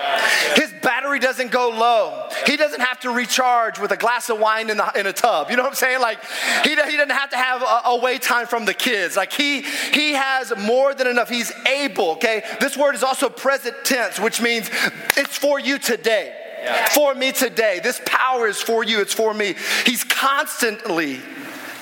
His 0.57 0.73
battery 0.83 1.19
doesn't 1.19 1.51
go 1.51 1.71
low. 1.71 2.29
He 2.47 2.57
doesn't 2.57 2.81
have 2.81 3.01
to 3.01 3.11
recharge 3.11 3.79
with 3.79 3.91
a 3.91 3.97
glass 3.97 4.29
of 4.29 4.39
wine 4.39 4.69
in, 4.69 4.77
the, 4.77 4.93
in 4.99 5.07
a 5.07 5.13
tub. 5.13 5.51
You 5.51 5.57
know 5.57 5.63
what 5.63 5.71
I'm 5.71 5.75
saying? 5.77 6.01
Like, 6.01 6.19
he, 6.63 6.71
he 6.71 6.75
doesn't 6.75 7.11
have 7.11 7.31
to 7.31 7.37
have 7.37 7.63
a, 7.63 7.89
a 7.89 8.01
wait 8.01 8.23
time 8.23 8.47
from 8.47 8.67
the 8.67 8.75
kids. 8.75 9.17
Like, 9.17 9.33
he, 9.33 9.63
he 9.63 10.13
has 10.13 10.53
more 10.59 10.95
than 10.95 11.07
enough. 11.07 11.29
He's 11.29 11.53
able, 11.67 12.13
okay? 12.13 12.43
This 12.61 12.77
word 12.77 12.95
is 12.95 13.03
also 13.03 13.29
present 13.29 13.75
tense, 13.85 14.19
which 14.19 14.41
means 14.41 14.69
it's 15.17 15.39
for 15.39 15.59
you 15.59 15.79
today. 15.79 16.35
Yeah. 16.63 16.89
For 16.89 17.15
me 17.15 17.33
today. 17.33 17.81
This 17.83 18.01
power 18.07 18.47
is 18.47 18.61
for 18.61 18.85
you, 18.85 19.01
it's 19.01 19.13
for 19.13 19.35
me. 19.35 19.55
He's 19.85 20.03
constantly, 20.03 21.21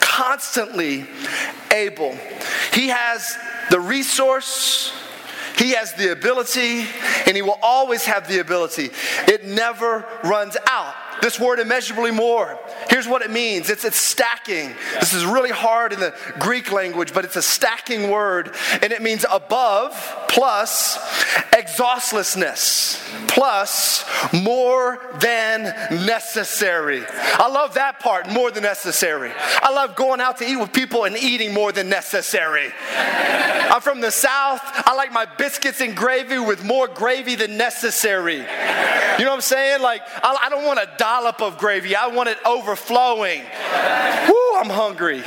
constantly 0.00 1.06
able. 1.71 2.16
He 2.73 2.88
has 2.88 3.37
the 3.71 3.81
resource, 3.81 4.92
he 5.57 5.73
has 5.73 5.92
the 5.95 6.12
ability, 6.12 6.87
and 7.26 7.37
he 7.37 7.42
will 7.42 7.59
always 7.62 8.04
have 8.04 8.28
the 8.28 8.40
ability. 8.40 8.90
It 9.28 9.45
never 9.45 10.07
runs 10.25 10.57
out. 10.69 10.95
This 11.23 11.38
word 11.38 11.61
immeasurably 11.61 12.11
more. 12.11 12.59
Here's 12.90 13.07
what 13.07 13.23
it 13.23 13.31
means 13.31 13.71
it's, 13.71 13.85
it's 13.85 13.97
stacking. 13.97 14.75
This 14.99 15.14
is 15.14 15.25
really 15.25 15.50
hard 15.50 15.92
in 15.92 16.00
the 16.00 16.12
Greek 16.40 16.73
language, 16.73 17.14
but 17.14 17.25
it's 17.25 17.37
a 17.37 17.42
stacking 17.42 18.11
word, 18.11 18.52
and 18.83 18.92
it 18.92 19.02
means 19.02 19.25
above 19.31 19.92
plus 20.28 20.99
exhaustlessness 21.57 23.00
plus 23.28 24.04
more 24.33 24.99
than 25.21 25.62
necessary. 26.07 27.04
I 27.07 27.49
love 27.49 27.75
that 27.75 28.00
part, 28.00 28.28
more 28.28 28.50
than 28.50 28.64
necessary. 28.64 29.31
I 29.37 29.73
love 29.73 29.95
going 29.95 30.21
out 30.21 30.38
to 30.38 30.45
eat 30.45 30.57
with 30.57 30.73
people 30.73 31.04
and 31.04 31.16
eating 31.16 31.54
more 31.54 31.71
than 31.71 31.88
necessary. 31.88 32.73
I'm 33.73 33.81
from 33.81 34.02
the 34.02 34.11
South. 34.11 34.61
I 34.87 34.95
like 34.95 35.12
my 35.12 35.25
biscuits 35.25 35.81
and 35.81 35.97
gravy 35.97 36.38
with 36.38 36.62
more 36.62 36.87
gravy 36.87 37.37
than 37.37 37.57
necessary. 37.57 38.37
You 38.37 38.43
know 38.43 39.31
what 39.31 39.37
I'm 39.37 39.41
saying? 39.41 39.81
Like, 39.81 40.02
I, 40.23 40.37
I 40.43 40.50
don't 40.50 40.67
want 40.67 40.79
a 40.79 40.91
dollop 40.99 41.41
of 41.41 41.57
gravy, 41.57 41.97
I 41.97 42.09
want 42.09 42.29
it 42.29 42.37
overflowing. 42.45 43.41
Woo, 43.41 44.57
I'm 44.57 44.69
hungry. 44.69 45.21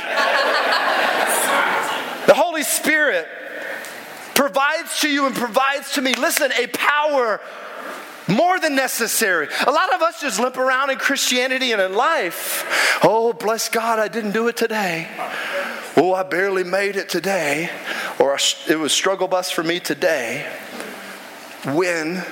The 2.26 2.34
Holy 2.34 2.62
Spirit 2.62 3.26
provides 4.36 5.00
to 5.00 5.08
you 5.08 5.26
and 5.26 5.34
provides 5.34 5.94
to 5.94 6.00
me, 6.00 6.14
listen, 6.14 6.52
a 6.52 6.68
power 6.68 7.40
more 8.28 8.60
than 8.60 8.76
necessary. 8.76 9.48
A 9.66 9.70
lot 9.72 9.92
of 9.92 10.02
us 10.02 10.20
just 10.20 10.38
limp 10.38 10.56
around 10.56 10.90
in 10.90 10.98
Christianity 10.98 11.72
and 11.72 11.82
in 11.82 11.94
life. 11.94 12.64
Oh, 13.02 13.32
bless 13.32 13.68
God, 13.68 13.98
I 13.98 14.06
didn't 14.06 14.32
do 14.32 14.46
it 14.46 14.56
today. 14.56 15.08
Oh, 15.96 16.12
I 16.12 16.24
barely 16.24 16.64
made 16.64 16.96
it 16.96 17.08
today. 17.08 17.70
Or 18.18 18.38
it 18.68 18.78
was 18.78 18.92
struggle 18.92 19.28
bus 19.28 19.50
for 19.50 19.62
me 19.62 19.80
today. 19.80 20.50
When 21.64 22.24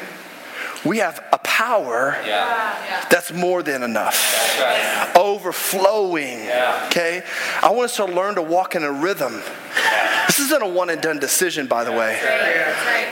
we 0.84 0.98
have 0.98 1.24
a 1.32 1.38
power 1.38 2.16
yeah. 2.26 3.06
that's 3.10 3.32
more 3.32 3.62
than 3.62 3.82
enough, 3.82 4.60
right. 4.60 5.12
overflowing. 5.16 6.44
Yeah. 6.44 6.84
Okay? 6.86 7.22
I 7.62 7.70
want 7.70 7.86
us 7.86 7.96
to 7.96 8.04
learn 8.04 8.34
to 8.34 8.42
walk 8.42 8.74
in 8.74 8.82
a 8.82 8.92
rhythm. 8.92 9.42
This 10.36 10.46
isn't 10.46 10.62
a 10.62 10.68
one 10.68 10.90
and 10.90 11.00
done 11.00 11.20
decision, 11.20 11.68
by 11.68 11.84
the 11.84 11.92
way. 11.92 12.18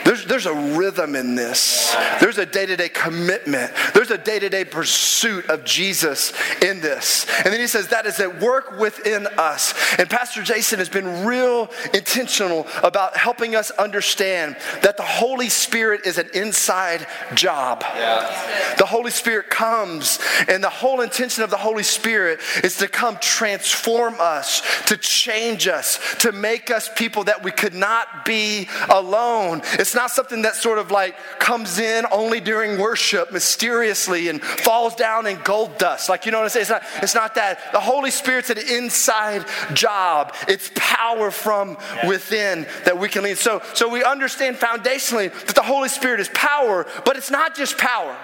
There's, 0.03 0.25
there's 0.25 0.45
a 0.45 0.53
rhythm 0.53 1.15
in 1.15 1.35
this, 1.35 1.95
there's 2.19 2.37
a 2.37 2.45
day 2.45 2.65
to 2.65 2.75
day 2.75 2.89
commitment, 2.89 3.71
there's 3.93 4.11
a 4.11 4.17
day 4.17 4.39
to 4.39 4.49
day 4.49 4.65
pursuit 4.65 5.49
of 5.49 5.63
Jesus 5.63 6.33
in 6.61 6.81
this. 6.81 7.25
And 7.37 7.45
then 7.45 7.61
he 7.61 7.67
says, 7.67 7.87
That 7.87 8.05
is 8.05 8.19
at 8.19 8.41
work 8.41 8.77
within 8.77 9.27
us. 9.37 9.73
And 9.97 10.09
Pastor 10.09 10.43
Jason 10.43 10.79
has 10.79 10.89
been 10.89 11.25
real 11.25 11.69
intentional 11.93 12.67
about 12.83 13.15
helping 13.15 13.55
us 13.55 13.71
understand 13.71 14.57
that 14.81 14.97
the 14.97 15.03
Holy 15.03 15.47
Spirit 15.47 16.05
is 16.05 16.17
an 16.17 16.29
inside 16.33 17.07
job. 17.35 17.85
Yeah. 17.95 18.75
The 18.77 18.85
Holy 18.85 19.11
Spirit 19.11 19.49
comes, 19.49 20.19
and 20.49 20.61
the 20.61 20.69
whole 20.69 20.99
intention 20.99 21.43
of 21.43 21.49
the 21.49 21.57
Holy 21.57 21.83
Spirit 21.83 22.41
is 22.65 22.75
to 22.77 22.89
come 22.89 23.17
transform 23.21 24.15
us, 24.19 24.61
to 24.87 24.97
change 24.97 25.69
us, 25.69 25.99
to 26.19 26.33
make 26.33 26.69
us 26.69 26.89
people 26.93 27.12
that 27.21 27.43
we 27.43 27.51
could 27.51 27.75
not 27.75 28.25
be 28.25 28.67
alone. 28.89 29.61
It's 29.73 29.93
not 29.93 30.09
something 30.09 30.41
that 30.41 30.55
sort 30.55 30.79
of 30.79 30.89
like 30.89 31.15
comes 31.37 31.77
in 31.77 32.05
only 32.11 32.39
during 32.39 32.79
worship 32.79 33.31
mysteriously 33.31 34.29
and 34.29 34.41
falls 34.41 34.95
down 34.95 35.27
in 35.27 35.37
gold 35.43 35.77
dust. 35.77 36.09
Like, 36.09 36.25
you 36.25 36.31
know 36.31 36.39
what 36.39 36.45
I'm 36.45 36.49
saying? 36.49 36.61
It's 36.61 36.71
not, 36.71 36.83
it's 37.03 37.15
not 37.15 37.35
that. 37.35 37.71
The 37.71 37.79
Holy 37.79 38.09
Spirit's 38.09 38.49
an 38.49 38.57
inside 38.57 39.45
job, 39.73 40.33
it's 40.47 40.71
power 40.73 41.29
from 41.29 41.77
within 42.07 42.65
that 42.85 42.97
we 42.97 43.09
can 43.09 43.23
lean. 43.23 43.35
So, 43.35 43.61
so 43.75 43.87
we 43.87 44.03
understand 44.03 44.55
foundationally 44.55 45.31
that 45.45 45.55
the 45.55 45.61
Holy 45.61 45.89
Spirit 45.89 46.19
is 46.19 46.29
power, 46.29 46.87
but 47.05 47.17
it's 47.17 47.29
not 47.29 47.55
just 47.55 47.77
power. 47.77 48.17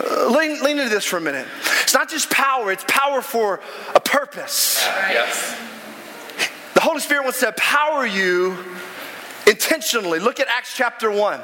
Uh, 0.00 0.30
lean, 0.30 0.62
lean 0.62 0.78
into 0.78 0.88
this 0.88 1.04
for 1.04 1.16
a 1.18 1.20
minute. 1.20 1.46
It's 1.82 1.94
not 1.94 2.08
just 2.08 2.30
power, 2.30 2.72
it's 2.72 2.84
power 2.86 3.20
for 3.20 3.60
a 3.94 4.00
purpose. 4.00 4.82
Yes. 5.10 5.56
The 6.78 6.84
Holy 6.84 7.00
Spirit 7.00 7.24
wants 7.24 7.40
to 7.40 7.48
empower 7.48 8.06
you 8.06 8.56
intentionally. 9.48 10.20
Look 10.20 10.38
at 10.38 10.46
Acts 10.46 10.76
chapter 10.76 11.10
1. 11.10 11.40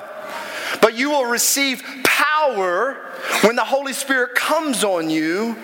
But 0.81 0.95
you 0.95 1.11
will 1.11 1.27
receive 1.27 1.83
power 2.05 2.95
when 3.43 3.57
the 3.57 3.65
Holy 3.65 3.93
Spirit 3.93 4.35
comes 4.35 4.85
on 4.85 5.11
you. 5.11 5.57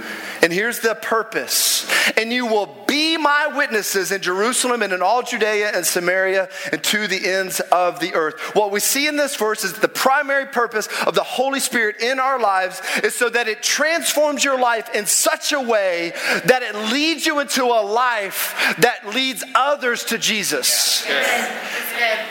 And 0.42 0.52
here's 0.52 0.80
the 0.80 0.94
purpose. 0.94 1.86
And 2.16 2.32
you 2.32 2.46
will 2.46 2.66
be 2.86 3.16
my 3.18 3.48
witnesses 3.54 4.10
in 4.10 4.22
Jerusalem 4.22 4.82
and 4.82 4.92
in 4.92 5.02
all 5.02 5.22
Judea 5.22 5.70
and 5.74 5.84
Samaria 5.84 6.48
and 6.72 6.82
to 6.84 7.06
the 7.06 7.28
ends 7.28 7.60
of 7.72 8.00
the 8.00 8.14
earth. 8.14 8.54
What 8.54 8.72
we 8.72 8.80
see 8.80 9.06
in 9.06 9.16
this 9.16 9.36
verse 9.36 9.64
is 9.64 9.74
the 9.74 9.88
primary 9.88 10.46
purpose 10.46 10.88
of 11.06 11.14
the 11.14 11.22
Holy 11.22 11.60
Spirit 11.60 12.00
in 12.00 12.18
our 12.18 12.40
lives 12.40 12.80
is 13.04 13.14
so 13.14 13.28
that 13.28 13.48
it 13.48 13.62
transforms 13.62 14.42
your 14.42 14.58
life 14.58 14.94
in 14.94 15.04
such 15.06 15.52
a 15.52 15.60
way 15.60 16.12
that 16.46 16.62
it 16.62 16.74
leads 16.92 17.26
you 17.26 17.38
into 17.40 17.64
a 17.64 17.84
life 17.84 18.74
that 18.78 19.14
leads 19.14 19.44
others 19.54 20.04
to 20.04 20.18
Jesus. 20.18 21.04
Yeah. 21.06 22.26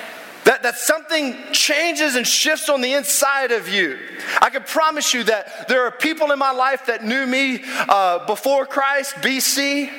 That, 0.49 0.63
that 0.63 0.77
something 0.77 1.37
changes 1.51 2.15
and 2.15 2.25
shifts 2.25 2.69
on 2.69 2.81
the 2.81 2.93
inside 2.93 3.51
of 3.51 3.69
you. 3.69 3.99
I 4.41 4.49
can 4.49 4.63
promise 4.63 5.13
you 5.13 5.23
that 5.25 5.67
there 5.67 5.83
are 5.83 5.91
people 5.91 6.31
in 6.31 6.39
my 6.39 6.49
life 6.49 6.87
that 6.87 7.03
knew 7.03 7.27
me 7.27 7.63
uh, 7.87 8.25
before 8.25 8.65
Christ, 8.65 9.13
BC, 9.17 9.91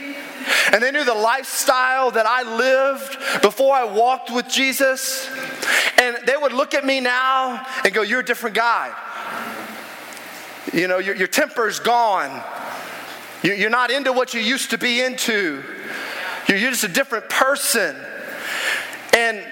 and 0.72 0.82
they 0.82 0.90
knew 0.90 1.04
the 1.04 1.14
lifestyle 1.14 2.10
that 2.10 2.26
I 2.26 2.42
lived 2.42 3.42
before 3.42 3.76
I 3.76 3.84
walked 3.84 4.32
with 4.32 4.48
Jesus. 4.48 5.30
And 5.98 6.16
they 6.26 6.36
would 6.36 6.52
look 6.52 6.74
at 6.74 6.84
me 6.84 6.98
now 6.98 7.64
and 7.84 7.94
go, 7.94 8.02
You're 8.02 8.18
a 8.18 8.24
different 8.24 8.56
guy. 8.56 8.92
You 10.72 10.88
know, 10.88 10.98
your, 10.98 11.14
your 11.14 11.28
temper's 11.28 11.78
gone. 11.78 12.42
You're 13.44 13.70
not 13.70 13.92
into 13.92 14.12
what 14.12 14.34
you 14.34 14.40
used 14.40 14.70
to 14.70 14.78
be 14.78 15.00
into. 15.00 15.62
You're 16.48 16.58
just 16.58 16.82
a 16.82 16.88
different 16.88 17.28
person. 17.28 17.94
And 19.16 19.44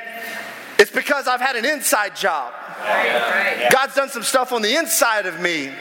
it's 0.78 0.90
because 0.90 1.26
I've 1.26 1.40
had 1.40 1.56
an 1.56 1.64
inside 1.64 2.14
job. 2.14 2.52
God's 3.72 3.94
done 3.94 4.08
some 4.08 4.22
stuff 4.22 4.52
on 4.52 4.62
the 4.62 4.76
inside 4.76 5.26
of 5.26 5.40
me. 5.40 5.72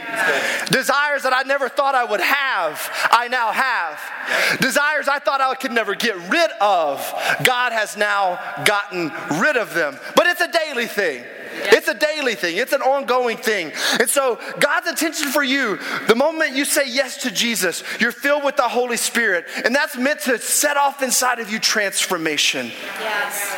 Desires 0.72 1.24
that 1.24 1.34
I 1.34 1.44
never 1.44 1.70
thought 1.70 1.96
I 1.96 2.04
would 2.04 2.22
have, 2.22 2.90
I 3.12 3.28
now 3.28 3.52
have. 3.52 4.60
Desires 4.60 5.08
I 5.08 5.20
thought 5.20 5.40
I 5.40 5.54
could 5.56 5.72
never 5.72 5.96
get 5.96 6.16
rid 6.30 6.52
of, 6.60 7.00
God 7.44 7.72
has 7.72 7.96
now 7.96 8.40
gotten 8.66 9.12
rid 9.40 9.58
of 9.58 9.74
them. 9.74 9.98
But 10.16 10.28
it's 10.28 10.42
a 10.42 10.52
daily 10.52 10.88
thing. 10.88 11.24
It's 11.60 11.88
a 11.88 11.94
daily 11.94 12.36
thing, 12.36 12.58
it's 12.58 12.74
an 12.74 12.82
ongoing 12.82 13.38
thing. 13.38 13.72
And 14.00 14.10
so, 14.10 14.40
God's 14.60 14.88
intention 14.88 15.30
for 15.30 15.44
you, 15.44 15.80
the 16.08 16.16
moment 16.16 16.56
you 16.56 16.66
say 16.66 16.88
yes 16.88 17.24
to 17.24 17.32
Jesus, 17.32 17.84
you're 18.00 18.12
filled 18.12 18.44
with 18.44 18.58
the 18.58 18.68
Holy 18.68 18.98
Spirit. 18.98 19.46
And 19.66 19.74
that's 19.74 19.98
meant 19.98 20.22
to 20.22 20.38
set 20.38 20.78
off 20.78 21.02
inside 21.02 21.40
of 21.40 21.52
you 21.52 21.60
transformation. 21.60 22.68
Yes. 23.00 23.58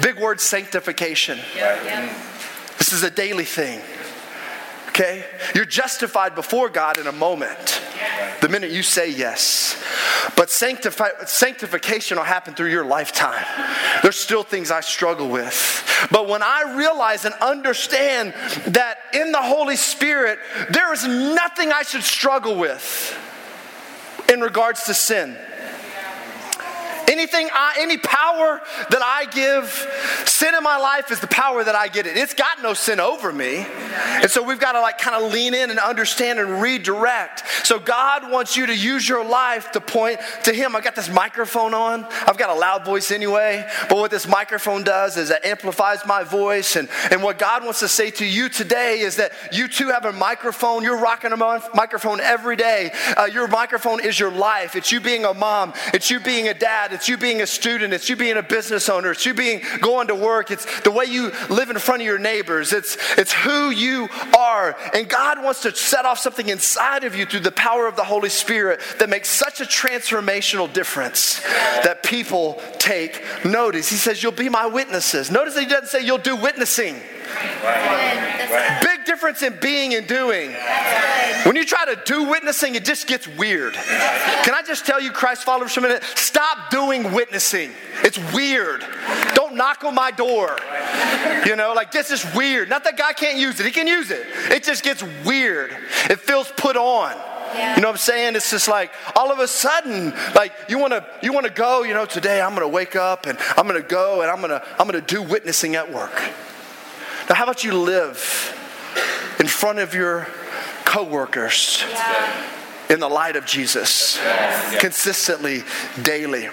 Big 0.00 0.18
word 0.18 0.40
sanctification. 0.40 1.38
This 2.78 2.92
is 2.92 3.02
a 3.02 3.10
daily 3.10 3.44
thing. 3.44 3.80
Okay? 4.88 5.24
You're 5.54 5.64
justified 5.64 6.34
before 6.34 6.68
God 6.68 6.98
in 6.98 7.08
a 7.08 7.12
moment, 7.12 7.82
the 8.40 8.48
minute 8.48 8.70
you 8.70 8.82
say 8.82 9.10
yes. 9.10 9.82
But 10.36 10.48
sanctifi- 10.48 11.28
sanctification 11.28 12.16
will 12.16 12.24
happen 12.24 12.54
through 12.54 12.70
your 12.70 12.84
lifetime. 12.84 13.44
There's 14.02 14.16
still 14.16 14.44
things 14.44 14.70
I 14.70 14.80
struggle 14.80 15.28
with. 15.28 16.08
But 16.10 16.28
when 16.28 16.42
I 16.42 16.74
realize 16.76 17.24
and 17.24 17.34
understand 17.40 18.34
that 18.68 18.98
in 19.12 19.32
the 19.32 19.42
Holy 19.42 19.76
Spirit, 19.76 20.38
there 20.70 20.92
is 20.92 21.04
nothing 21.06 21.72
I 21.72 21.82
should 21.82 22.04
struggle 22.04 22.56
with 22.56 23.18
in 24.32 24.40
regards 24.40 24.84
to 24.84 24.94
sin. 24.94 25.36
Anything, 27.14 27.48
I, 27.52 27.76
any 27.78 27.96
power 27.96 28.60
that 28.90 29.00
I 29.00 29.26
give, 29.26 29.68
sin 30.28 30.52
in 30.52 30.64
my 30.64 30.78
life 30.78 31.12
is 31.12 31.20
the 31.20 31.28
power 31.28 31.62
that 31.62 31.76
I 31.76 31.86
get 31.86 32.08
it. 32.08 32.16
It's 32.16 32.34
got 32.34 32.60
no 32.60 32.74
sin 32.74 32.98
over 32.98 33.32
me. 33.32 33.64
And 33.94 34.28
so 34.28 34.42
we've 34.42 34.58
got 34.58 34.72
to 34.72 34.80
like 34.80 34.98
kind 34.98 35.22
of 35.22 35.32
lean 35.32 35.54
in 35.54 35.70
and 35.70 35.78
understand 35.78 36.40
and 36.40 36.60
redirect. 36.60 37.44
So 37.62 37.78
God 37.78 38.28
wants 38.32 38.56
you 38.56 38.66
to 38.66 38.76
use 38.76 39.08
your 39.08 39.24
life 39.24 39.70
to 39.72 39.80
point 39.80 40.18
to 40.42 40.52
Him. 40.52 40.74
I've 40.74 40.82
got 40.82 40.96
this 40.96 41.08
microphone 41.08 41.72
on. 41.72 42.04
I've 42.26 42.36
got 42.36 42.50
a 42.50 42.58
loud 42.58 42.84
voice 42.84 43.12
anyway. 43.12 43.64
But 43.88 43.98
what 43.98 44.10
this 44.10 44.26
microphone 44.26 44.82
does 44.82 45.16
is 45.16 45.30
it 45.30 45.44
amplifies 45.44 46.04
my 46.04 46.24
voice. 46.24 46.74
And, 46.74 46.88
and 47.12 47.22
what 47.22 47.38
God 47.38 47.62
wants 47.62 47.78
to 47.78 47.88
say 47.88 48.10
to 48.10 48.26
you 48.26 48.48
today 48.48 48.98
is 48.98 49.14
that 49.16 49.30
you 49.52 49.68
too 49.68 49.90
have 49.90 50.04
a 50.04 50.12
microphone. 50.12 50.82
You're 50.82 50.98
rocking 50.98 51.30
a 51.30 51.36
microphone 51.36 52.18
every 52.18 52.56
day. 52.56 52.90
Uh, 53.16 53.26
your 53.26 53.46
microphone 53.46 54.00
is 54.00 54.18
your 54.18 54.32
life. 54.32 54.74
It's 54.74 54.90
you 54.90 55.00
being 55.00 55.24
a 55.24 55.32
mom. 55.32 55.74
It's 55.92 56.10
you 56.10 56.18
being 56.18 56.48
a 56.48 56.54
dad. 56.54 56.92
It's 56.92 57.03
you 57.08 57.16
being 57.16 57.42
a 57.42 57.46
student. 57.46 57.92
It's 57.92 58.08
you 58.08 58.16
being 58.16 58.36
a 58.36 58.42
business 58.42 58.88
owner. 58.88 59.12
It's 59.12 59.26
you 59.26 59.34
being 59.34 59.62
going 59.80 60.08
to 60.08 60.14
work. 60.14 60.50
It's 60.50 60.64
the 60.80 60.90
way 60.90 61.04
you 61.06 61.32
live 61.48 61.70
in 61.70 61.78
front 61.78 62.02
of 62.02 62.06
your 62.06 62.18
neighbors. 62.18 62.72
It's, 62.72 62.96
it's 63.18 63.32
who 63.32 63.70
you 63.70 64.08
are. 64.36 64.76
And 64.94 65.08
God 65.08 65.42
wants 65.42 65.62
to 65.62 65.74
set 65.74 66.04
off 66.04 66.18
something 66.18 66.48
inside 66.48 67.04
of 67.04 67.14
you 67.14 67.26
through 67.26 67.40
the 67.40 67.52
power 67.52 67.86
of 67.86 67.96
the 67.96 68.04
Holy 68.04 68.28
Spirit 68.28 68.80
that 68.98 69.08
makes 69.08 69.28
such 69.28 69.60
a 69.60 69.64
transformational 69.64 70.72
difference 70.72 71.40
that 71.40 72.02
people 72.02 72.60
take 72.78 73.22
notice. 73.44 73.88
He 73.88 73.96
says, 73.96 74.22
You'll 74.22 74.32
be 74.32 74.48
my 74.48 74.66
witnesses. 74.66 75.30
Notice 75.30 75.54
that 75.54 75.62
he 75.62 75.68
doesn't 75.68 75.88
say 75.88 76.04
you'll 76.04 76.18
do 76.18 76.36
witnessing. 76.36 76.94
Big 78.82 79.04
difference 79.06 79.42
in 79.42 79.58
being 79.60 79.94
and 79.94 80.06
doing. 80.06 80.54
When 81.44 81.56
you 81.56 81.64
try 81.66 81.84
to 81.84 82.00
do 82.06 82.24
witnessing, 82.24 82.74
it 82.74 82.86
just 82.86 83.06
gets 83.06 83.28
weird. 83.28 83.74
Can 83.74 84.54
I 84.54 84.62
just 84.66 84.86
tell 84.86 85.00
you, 85.00 85.10
Christ 85.10 85.44
followers, 85.44 85.74
for 85.74 85.80
a 85.80 85.82
minute? 85.82 86.02
Stop 86.14 86.70
doing 86.70 87.12
witnessing. 87.12 87.70
It's 88.02 88.18
weird. 88.32 88.82
Don't 89.34 89.54
knock 89.54 89.84
on 89.84 89.94
my 89.94 90.10
door. 90.10 90.56
You 91.44 91.54
know, 91.56 91.74
like 91.74 91.90
this 91.90 92.10
is 92.10 92.24
weird. 92.34 92.70
Not 92.70 92.84
that 92.84 92.96
God 92.96 93.16
can't 93.16 93.38
use 93.38 93.60
it, 93.60 93.66
He 93.66 93.72
can 93.72 93.86
use 93.86 94.10
it. 94.10 94.26
It 94.50 94.64
just 94.64 94.82
gets 94.82 95.02
weird. 95.24 95.70
It 96.08 96.20
feels 96.20 96.50
put 96.56 96.76
on. 96.76 97.14
You 97.54 97.82
know 97.82 97.88
what 97.88 97.92
I'm 97.92 97.96
saying? 97.98 98.36
It's 98.36 98.50
just 98.50 98.66
like 98.66 98.90
all 99.14 99.30
of 99.30 99.38
a 99.38 99.46
sudden, 99.46 100.12
like 100.34 100.52
you 100.68 100.78
want 100.78 100.92
to 100.92 101.06
you 101.22 101.32
want 101.32 101.46
to 101.46 101.52
go. 101.52 101.82
You 101.82 101.94
know, 101.94 102.06
today 102.06 102.40
I'm 102.40 102.56
to 102.56 102.66
wake 102.66 102.96
up 102.96 103.26
and 103.26 103.38
I'm 103.56 103.68
to 103.68 103.82
go 103.82 104.22
and 104.22 104.30
I'm 104.30 104.40
to 104.48 104.66
I'm 104.78 104.88
to 104.90 105.00
do 105.00 105.22
witnessing 105.22 105.76
at 105.76 105.92
work. 105.92 106.14
Now, 107.28 107.36
how 107.36 107.44
about 107.44 107.62
you 107.62 107.78
live 107.78 108.18
in 109.38 109.46
front 109.46 109.78
of 109.78 109.94
your 109.94 110.26
coworkers 110.94 111.84
Yeah. 111.90 112.32
in 112.88 113.00
the 113.00 113.08
light 113.08 113.34
of 113.36 113.44
Jesus 113.46 114.18
consistently, 114.78 115.64
daily? 116.02 116.48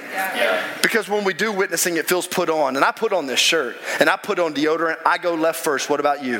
Because 0.81 1.07
when 1.07 1.23
we 1.23 1.33
do 1.33 1.51
witnessing, 1.51 1.97
it 1.97 2.07
feels 2.07 2.27
put 2.27 2.49
on. 2.49 2.75
And 2.75 2.83
I 2.83 2.91
put 2.91 3.13
on 3.13 3.27
this 3.27 3.39
shirt 3.39 3.77
and 3.99 4.09
I 4.09 4.17
put 4.17 4.39
on 4.39 4.53
deodorant. 4.53 4.97
I 5.05 5.19
go 5.19 5.35
left 5.35 5.63
first. 5.63 5.89
What 5.89 5.99
about 5.99 6.23
you? 6.23 6.39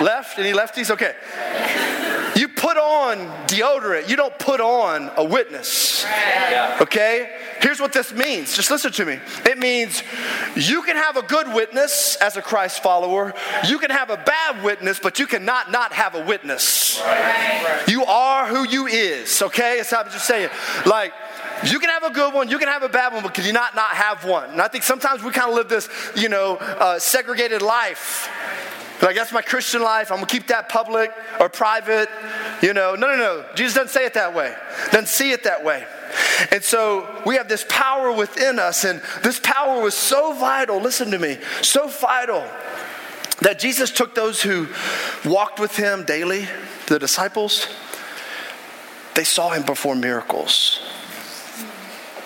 left? 0.00 0.38
Any 0.38 0.52
lefties? 0.52 0.90
Okay. 0.90 1.14
You 2.36 2.48
put 2.48 2.76
on 2.76 3.18
deodorant, 3.46 4.08
you 4.08 4.16
don't 4.16 4.36
put 4.38 4.60
on 4.60 5.10
a 5.16 5.24
witness. 5.24 6.04
Okay? 6.80 7.30
Here's 7.60 7.80
what 7.80 7.92
this 7.92 8.12
means. 8.12 8.54
Just 8.56 8.70
listen 8.70 8.92
to 8.92 9.04
me. 9.04 9.18
It 9.46 9.58
means 9.58 10.02
you 10.56 10.82
can 10.82 10.96
have 10.96 11.16
a 11.16 11.22
good 11.22 11.52
witness 11.54 12.16
as 12.16 12.36
a 12.36 12.42
Christ 12.42 12.82
follower, 12.82 13.32
you 13.66 13.78
can 13.78 13.90
have 13.90 14.10
a 14.10 14.16
bad 14.16 14.62
witness, 14.62 14.98
but 14.98 15.18
you 15.18 15.26
cannot 15.26 15.70
not 15.70 15.92
have 15.92 16.14
a 16.14 16.24
witness. 16.24 17.00
You 17.88 18.04
are 18.04 18.46
who 18.46 18.68
you 18.68 18.86
is, 18.86 19.40
okay? 19.42 19.76
That's 19.76 19.90
how 19.90 20.02
I'm 20.02 20.10
just 20.10 20.26
saying. 20.26 20.50
Like, 20.86 21.12
you 21.66 21.78
can 21.78 21.88
have 21.88 22.02
a 22.02 22.10
good 22.10 22.34
one, 22.34 22.48
you 22.48 22.58
can 22.58 22.68
have 22.68 22.82
a 22.82 22.88
bad 22.88 23.12
one, 23.12 23.22
but 23.22 23.32
can 23.32 23.44
you 23.44 23.52
not 23.52 23.74
not 23.74 23.90
have 23.90 24.24
one? 24.24 24.50
And 24.50 24.60
I 24.60 24.68
think 24.68 24.84
sometimes 24.84 25.22
we 25.22 25.30
kind 25.30 25.48
of 25.48 25.54
live 25.54 25.68
this, 25.68 25.88
you 26.16 26.28
know, 26.28 26.56
uh, 26.56 26.98
segregated 26.98 27.62
life. 27.62 28.28
Like, 29.04 29.16
that's 29.16 29.32
my 29.32 29.42
Christian 29.42 29.82
life. 29.82 30.10
I'm 30.10 30.16
going 30.16 30.26
to 30.26 30.32
keep 30.32 30.46
that 30.46 30.70
public 30.70 31.12
or 31.38 31.50
private. 31.50 32.08
You 32.62 32.72
know, 32.72 32.94
no, 32.94 33.08
no, 33.08 33.16
no. 33.16 33.44
Jesus 33.54 33.74
doesn't 33.74 33.90
say 33.90 34.06
it 34.06 34.14
that 34.14 34.34
way, 34.34 34.54
doesn't 34.92 35.08
see 35.08 35.30
it 35.30 35.44
that 35.44 35.62
way. 35.62 35.84
And 36.50 36.64
so 36.64 37.22
we 37.26 37.36
have 37.36 37.46
this 37.46 37.66
power 37.68 38.10
within 38.12 38.58
us, 38.58 38.84
and 38.84 39.02
this 39.22 39.38
power 39.38 39.82
was 39.82 39.94
so 39.94 40.32
vital, 40.32 40.80
listen 40.80 41.10
to 41.10 41.18
me, 41.18 41.36
so 41.60 41.86
vital 41.86 42.48
that 43.42 43.58
Jesus 43.58 43.90
took 43.90 44.14
those 44.14 44.40
who 44.40 44.68
walked 45.24 45.60
with 45.60 45.76
him 45.76 46.04
daily, 46.04 46.48
the 46.86 46.98
disciples, 46.98 47.66
they 49.14 49.24
saw 49.24 49.50
him 49.50 49.64
perform 49.64 50.00
miracles. 50.00 50.80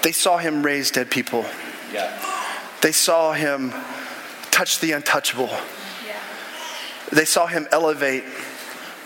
They 0.02 0.12
saw 0.12 0.38
him 0.38 0.62
raise 0.62 0.92
dead 0.92 1.10
people. 1.10 1.44
Yeah. 1.92 2.16
They 2.82 2.92
saw 2.92 3.32
him 3.32 3.72
touch 4.52 4.78
the 4.78 4.92
untouchable. 4.92 5.50
They 7.12 7.24
saw 7.24 7.46
him 7.46 7.66
elevate 7.72 8.24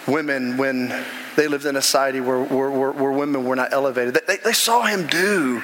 women 0.06 0.56
when 0.56 0.88
they 1.36 1.48
lived 1.48 1.66
in 1.66 1.76
a 1.76 1.82
society 1.82 2.20
where, 2.20 2.42
where, 2.42 2.70
where, 2.70 2.92
where 2.92 3.12
women 3.12 3.44
were 3.44 3.56
not 3.56 3.72
elevated. 3.72 4.18
They, 4.26 4.36
they 4.38 4.52
saw 4.52 4.82
him 4.82 5.06
do 5.06 5.62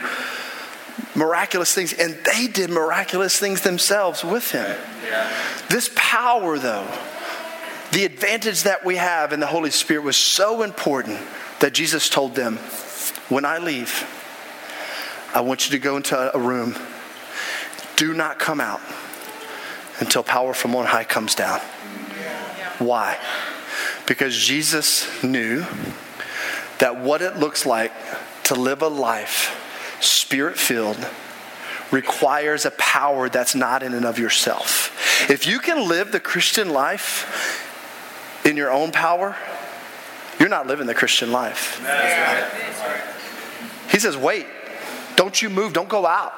miraculous 1.15 1.75
things, 1.75 1.93
and 1.93 2.17
they 2.25 2.47
did 2.47 2.71
miraculous 2.71 3.39
things 3.39 3.63
themselves 3.63 4.25
with 4.25 4.51
him. 4.51 4.77
This 5.69 5.91
power, 5.95 6.59
though, 6.59 6.87
the 7.93 8.05
advantage 8.05 8.63
that 8.65 8.85
we 8.85 8.97
have 8.97 9.33
in 9.33 9.41
the 9.41 9.47
Holy 9.47 9.71
Spirit 9.71 10.05
was 10.05 10.17
so 10.17 10.63
important 10.63 11.19
that 11.61 11.75
Jesus 11.75 12.09
told 12.09 12.35
them, 12.35 12.57
When 13.29 13.45
I 13.45 13.59
leave, 13.59 14.07
I 15.35 15.41
want 15.41 15.67
you 15.67 15.79
to 15.79 15.83
go 15.83 15.97
into 15.97 16.37
a 16.37 16.39
room. 16.39 16.77
Do 17.97 18.15
not 18.15 18.39
come 18.39 18.61
out 18.61 18.81
until 20.01 20.23
power 20.23 20.55
from 20.55 20.75
on 20.77 20.87
high 20.87 21.05
comes 21.05 21.35
down. 21.35 21.61
Why? 22.79 23.19
Because 24.07 24.37
Jesus 24.37 25.23
knew 25.23 25.67
that 26.79 27.01
what 27.01 27.23
it 27.23 27.37
looks 27.37 27.67
like 27.67 27.93
to 28.45 28.55
live 28.55 28.83
a 28.83 28.89
life 28.89 29.99
spirit 30.01 30.57
filled 30.57 31.07
requires 31.91 32.65
a 32.65 32.71
power 32.73 33.29
that's 33.29 33.55
not 33.55 33.83
in 33.83 33.95
and 33.95 34.05
of 34.05 34.19
yourself. 34.19 35.29
If 35.31 35.47
you 35.47 35.59
can 35.59 35.89
live 35.89 36.13
the 36.13 36.21
Christian 36.21 36.71
life 36.71 38.45
in 38.47 38.57
your 38.57 38.71
own 38.71 38.93
power, 38.93 39.37
you're 40.39 40.49
not 40.49 40.67
living 40.67 40.87
the 40.87 40.95
Christian 40.95 41.33
life. 41.33 41.81
He 43.91 43.99
says, 43.99 44.17
wait. 44.17 44.47
Don't 45.19 45.43
you 45.43 45.51
move. 45.51 45.73
Don't 45.73 45.89
go 45.89 46.07
out 46.07 46.33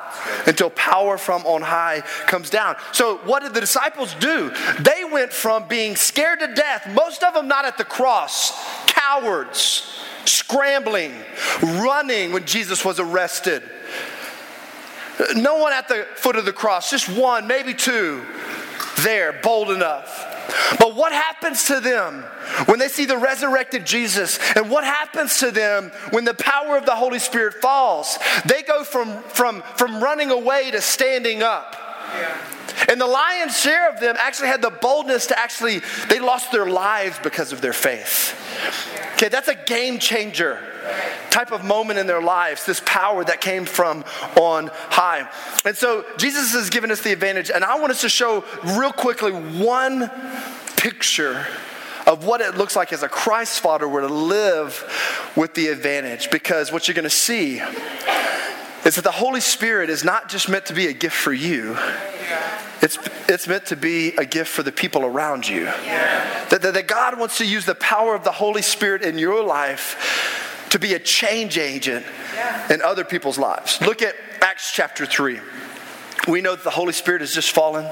until 0.47 0.71
power 0.71 1.19
from 1.19 1.45
on 1.45 1.61
high 1.61 2.01
comes 2.27 2.49
down. 2.49 2.77
So, 2.93 3.19
what 3.19 3.43
did 3.43 3.53
the 3.53 3.61
disciples 3.61 4.15
do? 4.15 4.55
They 4.81 5.05
went 5.05 5.35
from 5.35 5.69
being 5.69 5.97
scared 5.97 6.41
to 6.41 6.55
death, 6.55 6.89
most 6.95 7.23
of 7.23 7.35
them 7.35 7.47
not 7.47 7.67
at 7.67 7.77
the 7.77 7.85
cross, 7.85 8.59
cowards, 8.87 10.01
scrambling, 10.25 11.13
running 11.63 12.33
when 12.33 12.47
Jesus 12.47 12.83
was 12.83 12.99
arrested. 12.99 13.63
No 15.37 15.59
one 15.59 15.75
at 15.75 15.87
the 15.87 16.07
foot 16.15 16.37
of 16.37 16.47
the 16.47 16.53
cross, 16.55 16.89
just 16.89 17.07
one, 17.07 17.47
maybe 17.47 17.75
two, 17.75 18.25
there, 19.03 19.33
bold 19.43 19.71
enough. 19.71 20.27
But 20.79 20.95
what 20.95 21.13
happens 21.13 21.65
to 21.65 21.81
them 21.81 22.23
when 22.67 22.79
they 22.79 22.89
see 22.89 23.05
the 23.05 23.17
resurrected 23.17 23.87
Jesus? 23.87 24.39
And 24.57 24.71
what 24.71 24.85
happens 24.85 25.39
to 25.39 25.51
them 25.51 25.91
when 26.11 26.25
the 26.25 26.35
power 26.35 26.77
of 26.77 26.87
the 26.87 26.95
Holy 26.95 27.19
Spirit 27.19 27.55
falls? 27.55 28.19
They 28.45 28.63
go 28.63 28.85
from, 28.85 29.23
from, 29.25 29.63
from 29.77 30.03
running 30.03 30.31
away 30.31 30.71
to 30.71 30.81
standing 30.81 31.43
up. 31.43 31.77
And 32.91 33.01
the 33.01 33.07
lion's 33.07 33.57
share 33.57 33.89
of 33.89 34.01
them 34.01 34.17
actually 34.19 34.49
had 34.49 34.61
the 34.61 34.71
boldness 34.71 35.29
to 35.29 35.39
actually, 35.39 35.81
they 36.09 36.19
lost 36.19 36.51
their 36.51 36.67
lives 36.67 37.19
because 37.23 37.53
of 37.53 37.61
their 37.61 37.73
faith. 37.73 38.37
Okay, 39.15 39.29
that's 39.29 39.49
a 39.49 39.55
game 39.55 40.01
changer. 40.01 40.59
type 41.31 41.53
of 41.53 41.65
moment 41.65 41.99
in 41.99 42.07
their 42.07 42.21
lives, 42.21 42.67
this 42.67 42.83
power 42.85 43.25
that 43.25 43.41
came 43.41 43.65
from 43.65 44.05
on 44.37 44.71
high. 44.73 45.29
And 45.65 45.77
so 45.77 46.05
Jesus 46.19 46.53
has 46.53 46.71
given 46.71 46.91
us 46.91 47.01
the 47.01 47.13
advantage, 47.13 47.51
and 47.51 47.65
I 47.65 47.79
want 47.79 47.93
us 47.93 48.01
to 48.03 48.09
show 48.09 48.45
real 48.77 48.93
quickly 48.93 49.33
one 49.33 50.11
picture 50.77 51.47
of 52.07 52.25
what 52.25 52.41
it 52.41 52.57
looks 52.57 52.75
like 52.75 52.93
as 52.93 53.03
a 53.03 53.09
Christ 53.09 53.61
follower 53.61 54.01
to 54.01 54.09
live 54.09 55.33
with 55.37 55.55
the 55.55 55.69
advantage. 55.69 56.31
Because 56.31 56.73
what 56.73 56.89
you're 56.89 56.95
going 56.95 57.05
to 57.05 57.11
see 57.11 57.63
is 58.85 58.97
that 58.97 59.05
the 59.05 59.11
Holy 59.11 59.41
Spirit 59.41 59.91
is 59.91 60.05
not 60.05 60.29
just 60.29 60.49
meant 60.49 60.67
to 60.67 60.75
be 60.75 60.87
a 60.87 60.93
gift 60.93 61.17
for 61.17 61.33
you. 61.33 61.77
It's, 62.83 62.99
it's 63.29 63.47
meant 63.47 63.67
to 63.67 63.77
be 63.77 64.15
a 64.17 64.25
gift 64.25 64.51
for 64.51 64.63
the 64.63 64.73
people 64.73 65.05
around 65.05 65.47
you. 65.47 65.65
Yeah. 65.65 66.47
That, 66.49 66.63
that, 66.63 66.75
that 66.75 66.87
God 66.87 67.19
wants 67.19 67.39
to 67.39 67.47
use 67.47 67.67
the 67.67 67.75
power 67.75 68.15
of 68.15 68.25
the 68.25 68.33
Holy 68.33 68.63
Spirit 68.63 69.03
in 69.03 69.19
your 69.19 69.45
life 69.45 70.67
to 70.71 70.79
be 70.79 70.95
a 70.95 70.99
change 70.99 71.59
agent 71.59 72.07
yeah. 72.35 72.73
in 72.73 72.81
other 72.81 73.05
people's 73.05 73.39
lives. 73.39 73.81
Look 73.83 74.03
at 74.03 74.15
Acts 74.41 74.73
chapter 74.73 75.05
3. 75.05 75.41
We 76.29 76.41
know 76.41 76.55
that 76.55 76.65
the 76.65 76.71
Holy 76.71 76.93
Spirit 76.93 77.23
has 77.23 77.35
just 77.35 77.51
fallen. 77.51 77.85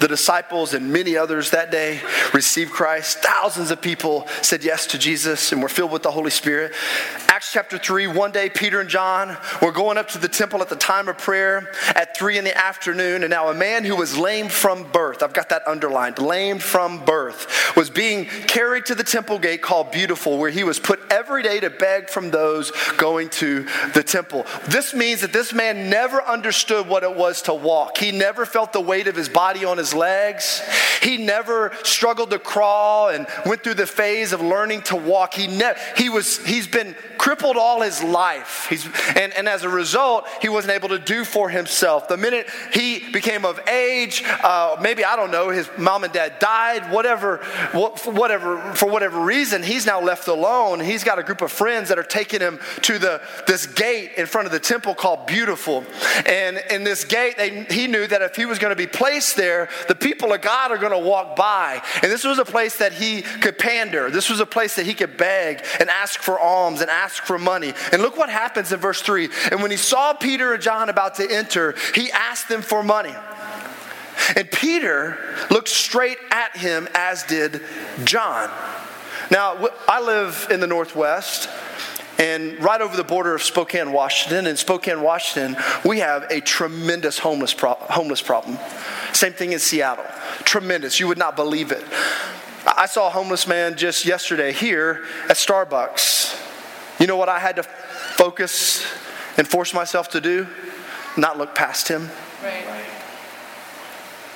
The 0.00 0.08
disciples 0.08 0.74
and 0.74 0.92
many 0.92 1.16
others 1.16 1.50
that 1.50 1.70
day 1.70 2.00
received 2.32 2.70
Christ. 2.70 3.18
Thousands 3.18 3.70
of 3.70 3.80
people 3.80 4.26
said 4.42 4.64
yes 4.64 4.86
to 4.88 4.98
Jesus 4.98 5.52
and 5.52 5.62
were 5.62 5.68
filled 5.68 5.90
with 5.90 6.02
the 6.02 6.10
Holy 6.10 6.30
Spirit. 6.30 6.72
Acts 7.38 7.52
chapter 7.52 7.78
3, 7.78 8.08
one 8.08 8.32
day 8.32 8.50
Peter 8.50 8.80
and 8.80 8.90
John 8.90 9.36
were 9.62 9.70
going 9.70 9.96
up 9.96 10.08
to 10.08 10.18
the 10.18 10.26
temple 10.26 10.60
at 10.60 10.68
the 10.68 10.74
time 10.74 11.06
of 11.06 11.18
prayer 11.18 11.70
at 11.94 12.16
3 12.16 12.36
in 12.36 12.42
the 12.42 12.58
afternoon. 12.58 13.22
And 13.22 13.30
now 13.30 13.48
a 13.48 13.54
man 13.54 13.84
who 13.84 13.94
was 13.94 14.18
lame 14.18 14.48
from 14.48 14.90
birth, 14.90 15.22
I've 15.22 15.34
got 15.34 15.50
that 15.50 15.62
underlined, 15.64 16.18
lame 16.18 16.58
from 16.58 17.04
birth, 17.04 17.76
was 17.76 17.90
being 17.90 18.24
carried 18.24 18.86
to 18.86 18.96
the 18.96 19.04
temple 19.04 19.38
gate 19.38 19.62
called 19.62 19.92
Beautiful, 19.92 20.36
where 20.36 20.50
he 20.50 20.64
was 20.64 20.80
put 20.80 20.98
every 21.12 21.44
day 21.44 21.60
to 21.60 21.70
beg 21.70 22.08
from 22.08 22.32
those 22.32 22.72
going 22.96 23.28
to 23.28 23.68
the 23.94 24.02
temple. 24.02 24.44
This 24.66 24.92
means 24.92 25.20
that 25.20 25.32
this 25.32 25.52
man 25.52 25.88
never 25.88 26.20
understood 26.20 26.88
what 26.88 27.04
it 27.04 27.14
was 27.14 27.42
to 27.42 27.54
walk. 27.54 27.98
He 27.98 28.10
never 28.10 28.46
felt 28.46 28.72
the 28.72 28.80
weight 28.80 29.06
of 29.06 29.14
his 29.14 29.28
body 29.28 29.64
on 29.64 29.78
his 29.78 29.94
legs. 29.94 30.60
He 31.02 31.16
never 31.16 31.72
struggled 31.84 32.30
to 32.30 32.40
crawl 32.40 33.10
and 33.10 33.28
went 33.46 33.62
through 33.62 33.74
the 33.74 33.86
phase 33.86 34.32
of 34.32 34.40
learning 34.40 34.82
to 34.82 34.96
walk. 34.96 35.34
He, 35.34 35.46
ne- 35.46 35.76
he 35.96 36.08
was, 36.08 36.44
he's 36.44 36.66
been 36.66 36.96
crippled 37.28 37.58
all 37.58 37.82
his 37.82 38.02
life. 38.02 38.68
He's, 38.70 38.86
and, 39.14 39.34
and 39.34 39.46
as 39.50 39.62
a 39.62 39.68
result, 39.68 40.26
he 40.40 40.48
wasn't 40.48 40.72
able 40.72 40.88
to 40.88 40.98
do 40.98 41.26
for 41.26 41.50
himself. 41.50 42.08
The 42.08 42.16
minute 42.16 42.48
he 42.72 43.10
became 43.12 43.44
of 43.44 43.60
age, 43.68 44.24
uh, 44.24 44.78
maybe, 44.80 45.04
I 45.04 45.14
don't 45.14 45.30
know, 45.30 45.50
his 45.50 45.68
mom 45.76 46.04
and 46.04 46.12
dad 46.14 46.38
died, 46.38 46.90
whatever, 46.90 47.36
whatever, 47.74 48.58
for 48.72 48.88
whatever 48.88 49.20
reason, 49.20 49.62
he's 49.62 49.84
now 49.84 50.00
left 50.00 50.26
alone. 50.26 50.80
He's 50.80 51.04
got 51.04 51.18
a 51.18 51.22
group 51.22 51.42
of 51.42 51.52
friends 51.52 51.90
that 51.90 51.98
are 51.98 52.02
taking 52.02 52.40
him 52.40 52.60
to 52.80 52.98
the, 52.98 53.20
this 53.46 53.66
gate 53.66 54.12
in 54.16 54.24
front 54.24 54.46
of 54.46 54.52
the 54.52 54.58
temple 54.58 54.94
called 54.94 55.26
Beautiful. 55.26 55.84
And 56.24 56.58
in 56.70 56.82
this 56.82 57.04
gate, 57.04 57.36
they, 57.36 57.64
he 57.64 57.88
knew 57.88 58.06
that 58.06 58.22
if 58.22 58.36
he 58.36 58.46
was 58.46 58.58
going 58.58 58.70
to 58.70 58.76
be 58.76 58.86
placed 58.86 59.36
there, 59.36 59.68
the 59.86 59.94
people 59.94 60.32
of 60.32 60.40
God 60.40 60.70
are 60.70 60.78
going 60.78 60.92
to 60.92 61.06
walk 61.06 61.36
by. 61.36 61.82
And 62.02 62.10
this 62.10 62.24
was 62.24 62.38
a 62.38 62.46
place 62.46 62.78
that 62.78 62.94
he 62.94 63.20
could 63.20 63.58
pander. 63.58 64.08
This 64.08 64.30
was 64.30 64.40
a 64.40 64.46
place 64.46 64.76
that 64.76 64.86
he 64.86 64.94
could 64.94 65.18
beg 65.18 65.62
and 65.78 65.90
ask 65.90 66.20
for 66.20 66.40
alms 66.40 66.80
and 66.80 66.88
ask 66.88 67.17
for 67.20 67.38
money. 67.38 67.72
And 67.92 68.02
look 68.02 68.16
what 68.16 68.30
happens 68.30 68.72
in 68.72 68.80
verse 68.80 69.00
3. 69.02 69.28
And 69.50 69.62
when 69.62 69.70
he 69.70 69.76
saw 69.76 70.12
Peter 70.12 70.54
and 70.54 70.62
John 70.62 70.88
about 70.88 71.16
to 71.16 71.30
enter, 71.30 71.74
he 71.94 72.10
asked 72.10 72.48
them 72.48 72.62
for 72.62 72.82
money. 72.82 73.14
And 74.36 74.50
Peter 74.50 75.18
looked 75.50 75.68
straight 75.68 76.18
at 76.30 76.56
him, 76.56 76.88
as 76.94 77.22
did 77.24 77.62
John. 78.04 78.50
Now, 79.30 79.68
I 79.86 80.00
live 80.00 80.48
in 80.50 80.60
the 80.60 80.66
Northwest. 80.66 81.48
And 82.18 82.58
right 82.60 82.80
over 82.80 82.96
the 82.96 83.04
border 83.04 83.34
of 83.36 83.44
Spokane, 83.44 83.92
Washington, 83.92 84.48
in 84.48 84.56
Spokane, 84.56 85.02
Washington, 85.02 85.56
we 85.84 86.00
have 86.00 86.24
a 86.30 86.40
tremendous 86.40 87.18
homeless, 87.18 87.54
pro- 87.54 87.74
homeless 87.74 88.20
problem. 88.20 88.58
Same 89.12 89.32
thing 89.32 89.52
in 89.52 89.60
Seattle. 89.60 90.04
Tremendous. 90.40 90.98
You 90.98 91.06
would 91.06 91.18
not 91.18 91.36
believe 91.36 91.70
it. 91.70 91.84
I 92.66 92.86
saw 92.86 93.06
a 93.06 93.10
homeless 93.10 93.46
man 93.46 93.76
just 93.76 94.04
yesterday 94.04 94.52
here 94.52 95.04
at 95.28 95.36
Starbucks. 95.36 96.27
You 96.98 97.06
know 97.06 97.16
what 97.16 97.28
I 97.28 97.38
had 97.38 97.56
to 97.56 97.62
focus 97.62 98.84
and 99.36 99.46
force 99.46 99.72
myself 99.72 100.10
to 100.10 100.20
do? 100.20 100.46
Not 101.16 101.38
look 101.38 101.54
past 101.54 101.88
him. 101.88 102.10
Right. 102.42 102.84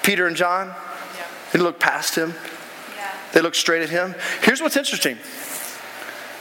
Peter 0.02 0.26
and 0.26 0.36
John, 0.36 0.68
yeah. 0.68 1.26
they 1.52 1.58
looked 1.58 1.80
past 1.80 2.16
him. 2.16 2.34
Yeah. 2.96 3.10
They 3.32 3.40
looked 3.40 3.56
straight 3.56 3.82
at 3.82 3.90
him. 3.90 4.14
Here's 4.42 4.60
what's 4.60 4.76
interesting 4.76 5.18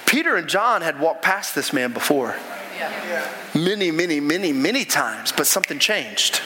Peter 0.05 0.35
and 0.35 0.47
John 0.47 0.81
had 0.81 0.99
walked 0.99 1.21
past 1.21 1.55
this 1.55 1.71
man 1.71 1.93
before. 1.93 2.35
Yeah. 2.77 3.27
Many, 3.53 3.91
many, 3.91 4.19
many, 4.19 4.51
many 4.51 4.85
times, 4.85 5.31
but 5.31 5.45
something 5.45 5.77
changed. 5.77 6.41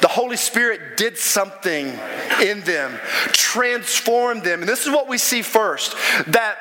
The 0.00 0.08
Holy 0.08 0.36
Spirit 0.36 0.96
did 0.96 1.18
something 1.18 1.98
in 2.42 2.60
them, 2.60 2.98
transformed 3.32 4.44
them. 4.44 4.60
And 4.60 4.68
this 4.68 4.86
is 4.86 4.92
what 4.92 5.08
we 5.08 5.18
see 5.18 5.42
first 5.42 5.96
that 6.28 6.56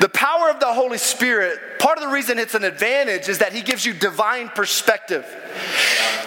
the 0.00 0.08
power 0.08 0.50
of 0.50 0.60
the 0.60 0.72
Holy 0.72 0.98
Spirit, 0.98 1.58
part 1.78 1.98
of 1.98 2.04
the 2.04 2.10
reason 2.10 2.38
it's 2.38 2.54
an 2.54 2.64
advantage 2.64 3.28
is 3.28 3.38
that 3.38 3.52
He 3.52 3.62
gives 3.62 3.84
you 3.84 3.92
divine 3.92 4.48
perspective. 4.48 5.26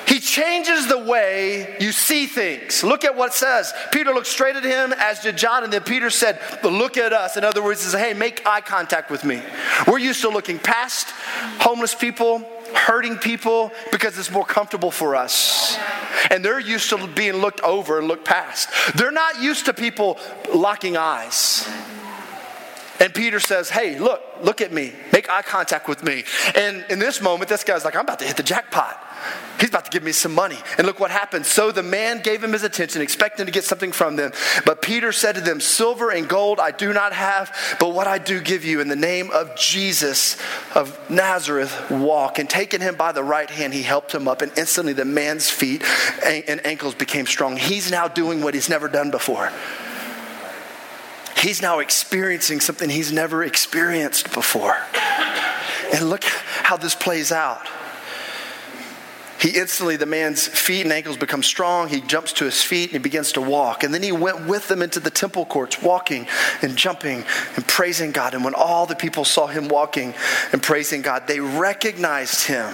He 0.07 0.19
changes 0.19 0.87
the 0.87 0.99
way 0.99 1.75
you 1.79 1.91
see 1.91 2.27
things. 2.27 2.83
Look 2.83 3.03
at 3.03 3.15
what 3.15 3.33
says. 3.33 3.73
Peter 3.91 4.13
looked 4.13 4.27
straight 4.27 4.55
at 4.55 4.63
him, 4.63 4.93
as 4.97 5.19
did 5.19 5.37
John, 5.37 5.63
and 5.63 5.73
then 5.73 5.81
Peter 5.81 6.09
said, 6.09 6.39
Look 6.63 6.97
at 6.97 7.11
us. 7.11 7.37
In 7.37 7.43
other 7.43 7.63
words, 7.63 7.83
he 7.83 7.89
said, 7.89 7.99
Hey, 7.99 8.13
make 8.13 8.45
eye 8.45 8.61
contact 8.61 9.09
with 9.09 9.23
me. 9.23 9.41
We're 9.87 9.97
used 9.97 10.21
to 10.21 10.29
looking 10.29 10.59
past 10.59 11.09
homeless 11.59 11.95
people, 11.95 12.43
hurting 12.73 13.17
people, 13.17 13.71
because 13.91 14.17
it's 14.17 14.31
more 14.31 14.45
comfortable 14.45 14.91
for 14.91 15.15
us. 15.15 15.77
And 16.29 16.45
they're 16.45 16.59
used 16.59 16.89
to 16.91 17.07
being 17.07 17.35
looked 17.35 17.61
over 17.61 17.97
and 17.97 18.07
looked 18.07 18.25
past. 18.25 18.69
They're 18.95 19.11
not 19.11 19.41
used 19.41 19.65
to 19.65 19.73
people 19.73 20.19
locking 20.53 20.97
eyes. 20.97 21.67
And 23.05 23.13
Peter 23.13 23.39
says, 23.39 23.69
Hey, 23.69 23.99
look, 23.99 24.19
look 24.41 24.61
at 24.61 24.73
me. 24.73 24.91
Make 25.13 25.29
eye 25.29 25.43
contact 25.43 25.87
with 25.87 26.03
me. 26.03 26.23
And 26.55 26.83
in 26.89 26.97
this 26.97 27.21
moment, 27.21 27.49
this 27.49 27.63
guy's 27.63 27.85
like, 27.85 27.95
I'm 27.95 28.01
about 28.01 28.17
to 28.17 28.25
hit 28.25 28.35
the 28.35 28.41
jackpot. 28.41 28.99
He's 29.59 29.69
about 29.69 29.85
to 29.85 29.91
give 29.91 30.01
me 30.01 30.11
some 30.11 30.33
money. 30.33 30.57
And 30.79 30.87
look 30.87 30.99
what 30.99 31.11
happened. 31.11 31.45
So 31.45 31.71
the 31.71 31.83
man 31.83 32.23
gave 32.23 32.43
him 32.43 32.51
his 32.51 32.63
attention, 32.63 33.03
expecting 33.03 33.45
to 33.45 33.51
get 33.51 33.63
something 33.63 33.91
from 33.91 34.15
them. 34.15 34.31
But 34.65 34.81
Peter 34.81 35.11
said 35.11 35.35
to 35.35 35.41
them, 35.41 35.59
Silver 35.59 36.09
and 36.09 36.27
gold 36.27 36.59
I 36.59 36.71
do 36.71 36.93
not 36.93 37.13
have, 37.13 37.55
but 37.79 37.93
what 37.93 38.07
I 38.07 38.17
do 38.17 38.41
give 38.41 38.65
you 38.65 38.81
in 38.81 38.87
the 38.87 38.95
name 38.95 39.29
of 39.29 39.55
Jesus 39.55 40.35
of 40.73 40.99
Nazareth, 41.07 41.91
walk. 41.91 42.39
And 42.39 42.49
taking 42.49 42.81
him 42.81 42.95
by 42.95 43.11
the 43.11 43.23
right 43.23 43.51
hand, 43.51 43.75
he 43.75 43.83
helped 43.83 44.15
him 44.15 44.27
up. 44.27 44.41
And 44.41 44.51
instantly 44.57 44.93
the 44.93 45.05
man's 45.05 45.47
feet 45.47 45.83
and 46.25 46.65
ankles 46.65 46.95
became 46.95 47.27
strong. 47.27 47.55
He's 47.55 47.91
now 47.91 48.07
doing 48.07 48.41
what 48.41 48.55
he's 48.55 48.67
never 48.67 48.87
done 48.87 49.11
before. 49.11 49.51
He's 51.45 51.61
now 51.61 51.77
experiencing 51.77 52.59
something 52.59 52.89
he's 52.89 53.11
never 53.11 53.43
experienced 53.43 54.33
before. 54.33 54.75
And 55.93 56.09
look 56.09 56.23
how 56.23 56.75
this 56.75 56.95
plays 56.95 57.31
out. 57.31 57.61
He 59.39 59.51
instantly, 59.55 59.95
the 59.95 60.07
man's 60.07 60.47
feet 60.47 60.81
and 60.81 60.91
ankles 60.91 61.17
become 61.17 61.43
strong. 61.43 61.87
He 61.87 62.01
jumps 62.01 62.33
to 62.33 62.45
his 62.45 62.63
feet 62.63 62.85
and 62.85 62.93
he 62.93 62.97
begins 62.97 63.33
to 63.33 63.41
walk. 63.41 63.83
And 63.83 63.93
then 63.93 64.01
he 64.01 64.11
went 64.11 64.47
with 64.47 64.67
them 64.67 64.81
into 64.81 64.99
the 64.99 65.11
temple 65.11 65.45
courts, 65.45 65.79
walking 65.83 66.25
and 66.63 66.75
jumping 66.75 67.23
and 67.55 67.67
praising 67.67 68.11
God. 68.11 68.33
And 68.33 68.43
when 68.43 68.55
all 68.55 68.87
the 68.87 68.95
people 68.95 69.23
saw 69.23 69.45
him 69.45 69.67
walking 69.67 70.15
and 70.51 70.63
praising 70.63 71.03
God, 71.03 71.27
they 71.27 71.39
recognized 71.39 72.47
him 72.47 72.73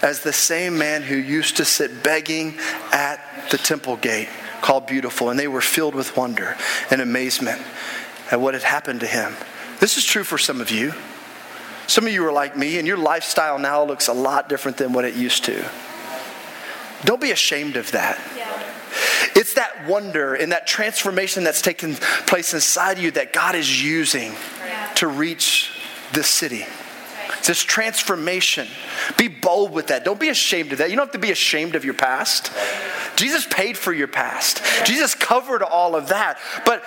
as 0.00 0.20
the 0.20 0.32
same 0.32 0.78
man 0.78 1.02
who 1.02 1.16
used 1.16 1.56
to 1.56 1.64
sit 1.64 2.04
begging 2.04 2.56
at 2.92 3.18
the 3.50 3.58
temple 3.58 3.96
gate 3.96 4.28
called 4.64 4.86
Beautiful. 4.86 5.28
And 5.28 5.38
they 5.38 5.46
were 5.46 5.60
filled 5.60 5.94
with 5.94 6.16
wonder 6.16 6.56
and 6.90 7.02
amazement 7.02 7.60
at 8.30 8.40
what 8.40 8.54
had 8.54 8.62
happened 8.62 9.00
to 9.00 9.06
him. 9.06 9.34
This 9.78 9.98
is 9.98 10.04
true 10.04 10.24
for 10.24 10.38
some 10.38 10.62
of 10.62 10.70
you. 10.70 10.94
Some 11.86 12.06
of 12.06 12.12
you 12.14 12.24
are 12.26 12.32
like 12.32 12.56
me, 12.56 12.78
and 12.78 12.88
your 12.88 12.96
lifestyle 12.96 13.58
now 13.58 13.84
looks 13.84 14.08
a 14.08 14.14
lot 14.14 14.48
different 14.48 14.78
than 14.78 14.94
what 14.94 15.04
it 15.04 15.14
used 15.14 15.44
to. 15.44 15.70
Don't 17.04 17.20
be 17.20 17.30
ashamed 17.30 17.76
of 17.76 17.92
that. 17.92 18.18
Yeah. 18.34 18.50
It's 19.36 19.52
that 19.54 19.86
wonder 19.86 20.34
and 20.34 20.52
that 20.52 20.66
transformation 20.66 21.44
that's 21.44 21.60
taken 21.60 21.96
place 22.26 22.54
inside 22.54 22.98
you 22.98 23.10
that 23.10 23.34
God 23.34 23.54
is 23.54 23.84
using 23.84 24.32
yeah. 24.60 24.90
to 24.94 25.08
reach 25.08 25.78
this 26.14 26.28
city. 26.28 26.64
It's 27.44 27.48
this 27.48 27.62
transformation. 27.62 28.66
Be 29.18 29.28
bold 29.28 29.72
with 29.72 29.88
that. 29.88 30.02
Don't 30.02 30.18
be 30.18 30.30
ashamed 30.30 30.72
of 30.72 30.78
that. 30.78 30.88
You 30.88 30.96
don't 30.96 31.04
have 31.04 31.12
to 31.12 31.18
be 31.18 31.30
ashamed 31.30 31.74
of 31.74 31.84
your 31.84 31.92
past. 31.92 32.50
Jesus 33.16 33.46
paid 33.46 33.76
for 33.76 33.92
your 33.92 34.08
past. 34.08 34.62
Jesus 34.86 35.14
covered 35.14 35.62
all 35.62 35.94
of 35.94 36.08
that. 36.08 36.38
But 36.64 36.82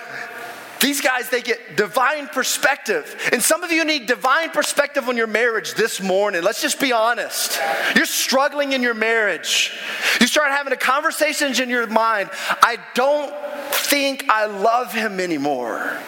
these 0.80 1.00
guys, 1.00 1.30
they 1.30 1.42
get 1.42 1.76
divine 1.76 2.26
perspective. 2.26 3.30
And 3.30 3.40
some 3.40 3.62
of 3.62 3.70
you 3.70 3.84
need 3.84 4.06
divine 4.06 4.50
perspective 4.50 5.08
on 5.08 5.16
your 5.16 5.28
marriage 5.28 5.74
this 5.74 6.02
morning. 6.02 6.42
Let's 6.42 6.60
just 6.60 6.80
be 6.80 6.90
honest. 6.90 7.56
You're 7.94 8.04
struggling 8.04 8.72
in 8.72 8.82
your 8.82 8.94
marriage. 8.94 9.78
You 10.20 10.26
start 10.26 10.50
having 10.50 10.72
a 10.72 10.76
conversations 10.76 11.60
in 11.60 11.68
your 11.68 11.86
mind. 11.86 12.30
I 12.64 12.78
don't 12.94 13.32
think 13.72 14.28
I 14.28 14.46
love 14.46 14.92
him 14.92 15.20
anymore. 15.20 16.00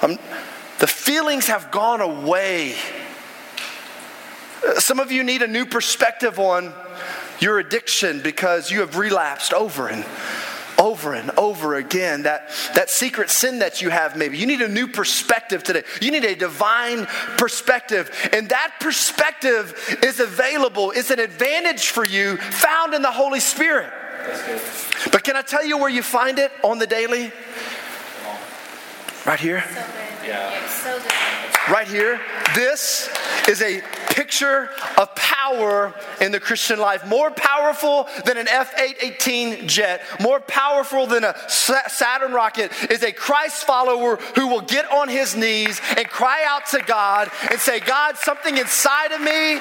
I'm, 0.00 0.18
The 0.82 0.88
feelings 0.88 1.46
have 1.46 1.70
gone 1.70 2.00
away. 2.00 2.74
Some 4.78 4.98
of 4.98 5.12
you 5.12 5.22
need 5.22 5.42
a 5.42 5.46
new 5.46 5.64
perspective 5.64 6.40
on 6.40 6.74
your 7.38 7.60
addiction 7.60 8.20
because 8.20 8.68
you 8.68 8.80
have 8.80 8.96
relapsed 8.96 9.52
over 9.52 9.86
and 9.86 10.04
over 10.76 11.14
and 11.14 11.30
over 11.38 11.76
again. 11.76 12.24
That, 12.24 12.48
that 12.74 12.90
secret 12.90 13.30
sin 13.30 13.60
that 13.60 13.80
you 13.80 13.90
have, 13.90 14.16
maybe. 14.16 14.38
You 14.38 14.46
need 14.48 14.60
a 14.60 14.66
new 14.66 14.88
perspective 14.88 15.62
today. 15.62 15.84
You 16.00 16.10
need 16.10 16.24
a 16.24 16.34
divine 16.34 17.06
perspective. 17.38 18.10
And 18.32 18.48
that 18.48 18.74
perspective 18.80 20.00
is 20.02 20.18
available, 20.18 20.90
it's 20.90 21.12
an 21.12 21.20
advantage 21.20 21.90
for 21.90 22.04
you 22.04 22.38
found 22.38 22.92
in 22.92 23.02
the 23.02 23.12
Holy 23.12 23.38
Spirit. 23.38 23.92
But 25.12 25.22
can 25.22 25.36
I 25.36 25.42
tell 25.42 25.64
you 25.64 25.78
where 25.78 25.90
you 25.90 26.02
find 26.02 26.40
it 26.40 26.50
on 26.64 26.80
the 26.80 26.88
daily? 26.88 27.30
Right 29.24 29.38
here. 29.38 29.62
Yeah. 30.24 30.68
So 30.68 31.00
good. 31.00 31.21
Right 31.70 31.86
here. 31.86 32.20
This 32.56 33.08
is 33.48 33.62
a 33.62 33.82
picture 34.12 34.68
of 34.98 35.14
power 35.14 35.94
in 36.20 36.32
the 36.32 36.40
Christian 36.40 36.78
life. 36.78 37.06
More 37.06 37.30
powerful 37.30 38.08
than 38.26 38.36
an 38.36 38.46
F 38.48 38.72
818 38.78 39.68
jet, 39.68 40.02
more 40.20 40.40
powerful 40.40 41.06
than 41.06 41.24
a 41.24 41.34
Saturn 41.48 42.32
rocket 42.32 42.72
is 42.90 43.02
a 43.02 43.12
Christ 43.12 43.64
follower 43.64 44.16
who 44.34 44.48
will 44.48 44.60
get 44.60 44.90
on 44.92 45.08
his 45.08 45.34
knees 45.34 45.80
and 45.96 46.06
cry 46.08 46.44
out 46.46 46.66
to 46.66 46.80
God 46.86 47.30
and 47.50 47.58
say, 47.58 47.80
God, 47.80 48.16
something 48.16 48.56
inside 48.56 49.12
of 49.12 49.20
me 49.20 49.54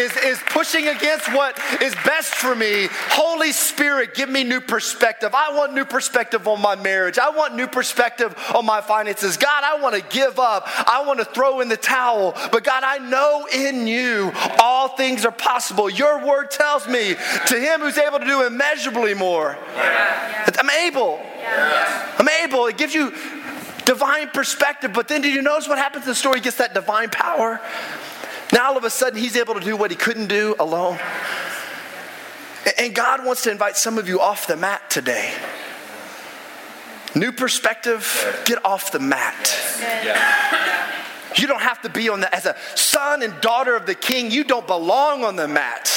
is, 0.00 0.16
is 0.16 0.38
pushing 0.48 0.88
against 0.88 1.32
what 1.34 1.58
is 1.82 1.94
best 2.06 2.34
for 2.34 2.54
me. 2.54 2.88
Holy 3.10 3.52
Spirit, 3.52 4.14
give 4.14 4.28
me 4.28 4.44
new 4.44 4.60
perspective. 4.60 5.34
I 5.34 5.54
want 5.56 5.74
new 5.74 5.84
perspective 5.84 6.48
on 6.48 6.60
my 6.60 6.74
marriage. 6.74 7.18
I 7.18 7.30
want 7.30 7.54
new 7.54 7.66
perspective 7.66 8.34
on 8.54 8.64
my 8.64 8.80
finances. 8.80 9.36
God, 9.36 9.64
I 9.64 9.80
want 9.80 9.94
to 9.94 10.02
give 10.16 10.38
up. 10.38 10.64
I 10.66 11.04
want 11.06 11.18
to 11.18 11.23
throw 11.24 11.60
in 11.60 11.68
the 11.68 11.76
towel. 11.76 12.32
But 12.52 12.64
God, 12.64 12.84
I 12.84 12.98
know 12.98 13.46
in 13.52 13.86
you 13.86 14.32
all 14.60 14.88
things 14.88 15.24
are 15.24 15.32
possible. 15.32 15.90
Your 15.90 16.24
word 16.24 16.50
tells 16.50 16.86
me 16.86 17.14
to 17.46 17.60
him 17.60 17.80
who's 17.80 17.98
able 17.98 18.18
to 18.18 18.26
do 18.26 18.46
immeasurably 18.46 19.14
more. 19.14 19.58
Yeah. 19.74 20.50
I'm 20.58 20.70
able. 20.70 21.20
Yeah. 21.38 22.16
I'm 22.18 22.28
able. 22.28 22.66
It 22.66 22.76
gives 22.76 22.94
you 22.94 23.12
divine 23.84 24.28
perspective. 24.28 24.92
But 24.92 25.08
then, 25.08 25.20
did 25.22 25.34
you 25.34 25.42
notice 25.42 25.68
what 25.68 25.78
happens 25.78 26.04
in 26.04 26.10
the 26.10 26.14
story? 26.14 26.38
He 26.38 26.44
gets 26.44 26.58
that 26.58 26.74
divine 26.74 27.10
power. 27.10 27.60
Now, 28.52 28.70
all 28.70 28.76
of 28.76 28.84
a 28.84 28.90
sudden, 28.90 29.18
he's 29.18 29.36
able 29.36 29.54
to 29.54 29.60
do 29.60 29.76
what 29.76 29.90
he 29.90 29.96
couldn't 29.96 30.28
do 30.28 30.54
alone. 30.58 30.98
And 32.78 32.94
God 32.94 33.24
wants 33.24 33.42
to 33.42 33.50
invite 33.50 33.76
some 33.76 33.98
of 33.98 34.08
you 34.08 34.20
off 34.20 34.46
the 34.46 34.56
mat 34.56 34.90
today. 34.90 35.32
New 37.14 37.30
perspective, 37.30 38.42
get 38.44 38.64
off 38.64 38.90
the 38.90 38.98
mat. 38.98 39.54
Yeah. 39.80 40.73
You 41.36 41.46
don't 41.46 41.62
have 41.62 41.82
to 41.82 41.88
be 41.88 42.08
on 42.08 42.20
the, 42.20 42.34
as 42.34 42.46
a 42.46 42.56
son 42.74 43.22
and 43.22 43.38
daughter 43.40 43.76
of 43.76 43.86
the 43.86 43.94
king, 43.94 44.30
you 44.30 44.44
don't 44.44 44.66
belong 44.66 45.24
on 45.24 45.36
the 45.36 45.48
mat. 45.48 45.90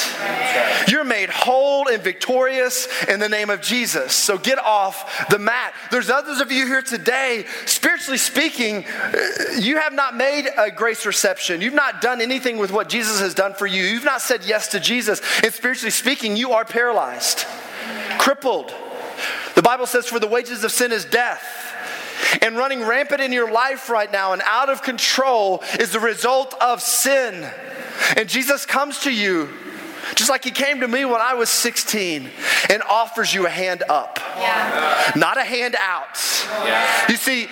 You're 0.88 1.04
made 1.04 1.30
whole 1.30 1.88
and 1.88 2.02
victorious 2.02 2.88
in 3.08 3.20
the 3.20 3.30
name 3.30 3.50
of 3.50 3.62
Jesus. 3.62 4.14
So 4.14 4.38
get 4.38 4.58
off 4.58 5.28
the 5.30 5.40
mat. 5.40 5.74
There's 5.92 6.10
others 6.10 6.40
of 6.40 6.52
you 6.52 6.66
here 6.66 6.82
today, 6.82 7.46
spiritually 7.66 8.18
speaking, 8.18 8.86
you 9.60 9.78
have 9.78 9.94
not 9.94 10.16
made 10.16 10.48
a 10.58 10.72
grace 10.72 11.06
reception. 11.06 11.62
You've 11.62 11.74
not 11.74 12.02
done 12.02 12.22
anything 12.22 12.58
with 12.58 12.72
what 12.72 12.90
Jesus 12.90 13.20
has 13.20 13.34
done 13.34 13.54
for 13.54 13.68
you. 13.68 13.84
You've 13.84 14.04
not 14.04 14.22
said 14.22 14.46
yes 14.46 14.70
to 14.70 14.80
Jesus. 14.80 15.22
And 15.44 15.54
spiritually 15.54 15.92
speaking, 15.92 16.36
you 16.36 16.54
are 16.54 16.66
paralyzed, 16.66 17.46
crippled. 18.18 18.74
The 19.56 19.62
Bible 19.62 19.86
says, 19.86 20.08
For 20.08 20.20
the 20.20 20.28
wages 20.28 20.64
of 20.64 20.72
sin 20.72 20.92
is 20.92 21.06
death. 21.06 21.67
And 22.42 22.58
running 22.58 22.84
rampant 22.84 23.22
in 23.22 23.32
your 23.32 23.52
life 23.52 23.90
right 23.90 24.12
now 24.12 24.34
and 24.34 24.42
out 24.46 24.70
of 24.70 24.82
control 24.82 25.64
is 25.80 25.92
the 25.92 26.00
result 26.00 26.54
of 26.62 26.82
sin. 26.82 27.50
And 28.16 28.30
Jesus 28.30 28.66
comes 28.66 29.02
to 29.02 29.12
you 29.12 29.50
just 30.16 30.30
like 30.30 30.44
he 30.44 30.52
came 30.52 30.80
to 30.80 30.88
me 30.88 31.06
when 31.06 31.22
I 31.22 31.34
was 31.34 31.50
16 31.50 32.30
and 32.70 32.82
offers 32.84 33.34
you 33.34 33.46
a 33.46 33.50
hand 33.50 33.84
up, 33.90 34.20
yeah. 34.38 35.12
not 35.16 35.38
a 35.38 35.44
hand 35.44 35.76
out. 35.78 36.18
Yeah. 36.64 37.06
You 37.10 37.18
see, 37.18 37.48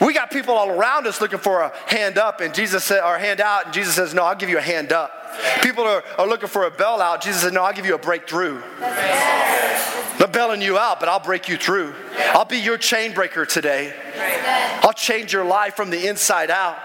we 0.00 0.12
got 0.12 0.30
people 0.30 0.54
all 0.54 0.70
around 0.70 1.06
us 1.06 1.20
looking 1.20 1.38
for 1.38 1.60
a 1.60 1.72
hand 1.86 2.18
up, 2.18 2.40
and 2.40 2.52
Jesus 2.52 2.84
said, 2.84 3.02
or 3.02 3.18
hand 3.18 3.40
out, 3.40 3.66
and 3.66 3.74
Jesus 3.74 3.94
says, 3.94 4.14
No, 4.14 4.24
I'll 4.24 4.34
give 4.34 4.48
you 4.48 4.58
a 4.58 4.62
hand 4.62 4.92
up. 4.92 5.21
People 5.62 5.84
are, 5.84 6.02
are 6.18 6.26
looking 6.26 6.48
for 6.48 6.64
a 6.64 6.70
bail 6.70 7.00
out. 7.00 7.22
Jesus 7.22 7.42
said, 7.42 7.52
No, 7.52 7.62
I'll 7.62 7.72
give 7.72 7.86
you 7.86 7.94
a 7.94 7.98
breakthrough. 7.98 8.62
I'm 8.80 10.18
not 10.18 10.32
bailing 10.32 10.62
you 10.62 10.78
out, 10.78 11.00
but 11.00 11.08
I'll 11.08 11.20
break 11.20 11.48
you 11.48 11.56
through. 11.56 11.94
I'll 12.32 12.44
be 12.44 12.58
your 12.58 12.78
chain 12.78 13.12
breaker 13.12 13.46
today. 13.46 13.94
I'll 14.82 14.92
change 14.92 15.32
your 15.32 15.44
life 15.44 15.74
from 15.74 15.90
the 15.90 16.06
inside 16.06 16.50
out. 16.50 16.78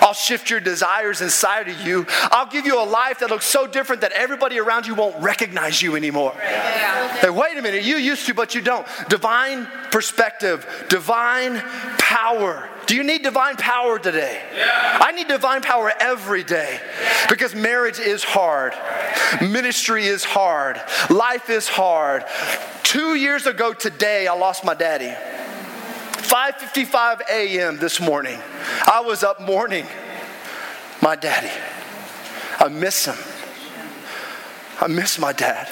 I'll 0.00 0.14
shift 0.14 0.50
your 0.50 0.60
desires 0.60 1.20
inside 1.20 1.68
of 1.68 1.80
you. 1.80 2.06
I'll 2.30 2.46
give 2.46 2.66
you 2.66 2.80
a 2.80 2.84
life 2.84 3.20
that 3.20 3.30
looks 3.30 3.46
so 3.46 3.66
different 3.66 4.02
that 4.02 4.12
everybody 4.12 4.58
around 4.58 4.86
you 4.86 4.94
won't 4.94 5.20
recognize 5.22 5.82
you 5.82 5.96
anymore. 5.96 6.34
Yeah. 6.36 7.16
Hey, 7.18 7.30
wait 7.30 7.56
a 7.56 7.62
minute, 7.62 7.84
you 7.84 7.96
used 7.96 8.26
to, 8.26 8.34
but 8.34 8.54
you 8.54 8.60
don't. 8.60 8.86
Divine 9.08 9.66
perspective, 9.90 10.86
divine 10.88 11.60
power. 11.98 12.68
Do 12.86 12.94
you 12.94 13.02
need 13.02 13.22
divine 13.22 13.56
power 13.56 13.98
today? 13.98 14.42
Yeah. 14.54 14.98
I 15.00 15.12
need 15.12 15.28
divine 15.28 15.62
power 15.62 15.92
every 15.98 16.44
day 16.44 16.80
because 17.28 17.54
marriage 17.54 17.98
is 17.98 18.22
hard, 18.22 18.74
ministry 19.40 20.06
is 20.06 20.24
hard, 20.24 20.80
life 21.10 21.50
is 21.50 21.68
hard. 21.68 22.24
Two 22.82 23.14
years 23.14 23.46
ago 23.46 23.72
today, 23.72 24.26
I 24.26 24.34
lost 24.34 24.64
my 24.64 24.74
daddy. 24.74 25.14
5:55 26.12 27.20
a.m. 27.30 27.78
this 27.78 28.00
morning. 28.00 28.38
I 28.86 29.00
was 29.00 29.22
up 29.22 29.40
mourning 29.40 29.86
my 31.00 31.16
daddy. 31.16 31.50
I 32.58 32.68
miss 32.68 33.06
him. 33.06 33.16
I 34.80 34.88
miss 34.88 35.18
my 35.18 35.32
dad. 35.32 35.68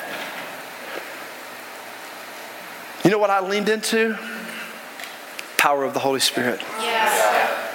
You 3.04 3.10
know 3.10 3.18
what 3.18 3.30
I 3.30 3.40
leaned 3.40 3.68
into? 3.68 4.16
Power 5.62 5.84
of 5.84 5.94
the 5.94 6.00
Holy 6.00 6.18
Spirit. 6.18 6.60
Yeah. 6.80 7.68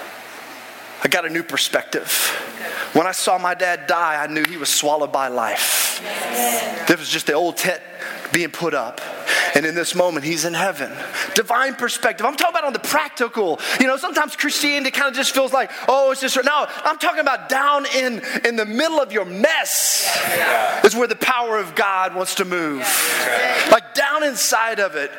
I 1.02 1.08
got 1.08 1.24
a 1.24 1.30
new 1.30 1.42
perspective. 1.42 2.12
When 2.92 3.06
I 3.06 3.12
saw 3.12 3.38
my 3.38 3.54
dad 3.54 3.86
die, 3.86 4.22
I 4.22 4.26
knew 4.26 4.44
he 4.44 4.58
was 4.58 4.68
swallowed 4.68 5.10
by 5.10 5.28
life. 5.28 5.98
Yes. 6.04 6.86
This 6.86 6.98
was 6.98 7.08
just 7.08 7.26
the 7.28 7.32
old 7.32 7.56
tent 7.56 7.80
being 8.30 8.50
put 8.50 8.74
up. 8.74 9.00
And 9.58 9.66
in 9.66 9.74
this 9.74 9.96
moment, 9.96 10.24
he's 10.24 10.44
in 10.44 10.54
heaven. 10.54 10.92
Divine 11.34 11.74
perspective. 11.74 12.24
I'm 12.24 12.36
talking 12.36 12.54
about 12.54 12.62
on 12.62 12.72
the 12.72 12.78
practical. 12.78 13.58
You 13.80 13.88
know, 13.88 13.96
sometimes 13.96 14.36
Christianity 14.36 14.92
kind 14.92 15.08
of 15.08 15.14
just 15.14 15.34
feels 15.34 15.52
like, 15.52 15.72
oh, 15.88 16.12
it's 16.12 16.20
just, 16.20 16.36
no, 16.44 16.66
I'm 16.84 16.96
talking 16.96 17.18
about 17.18 17.48
down 17.48 17.84
in, 17.92 18.22
in 18.44 18.54
the 18.54 18.64
middle 18.64 19.00
of 19.00 19.10
your 19.10 19.24
mess 19.24 20.08
yeah. 20.28 20.86
is 20.86 20.94
where 20.94 21.08
the 21.08 21.16
power 21.16 21.58
of 21.58 21.74
God 21.74 22.14
wants 22.14 22.36
to 22.36 22.44
move. 22.44 22.82
Yeah. 22.82 23.68
Like 23.72 23.94
down 23.94 24.22
inside 24.22 24.78
of 24.78 24.94
it, 24.94 25.10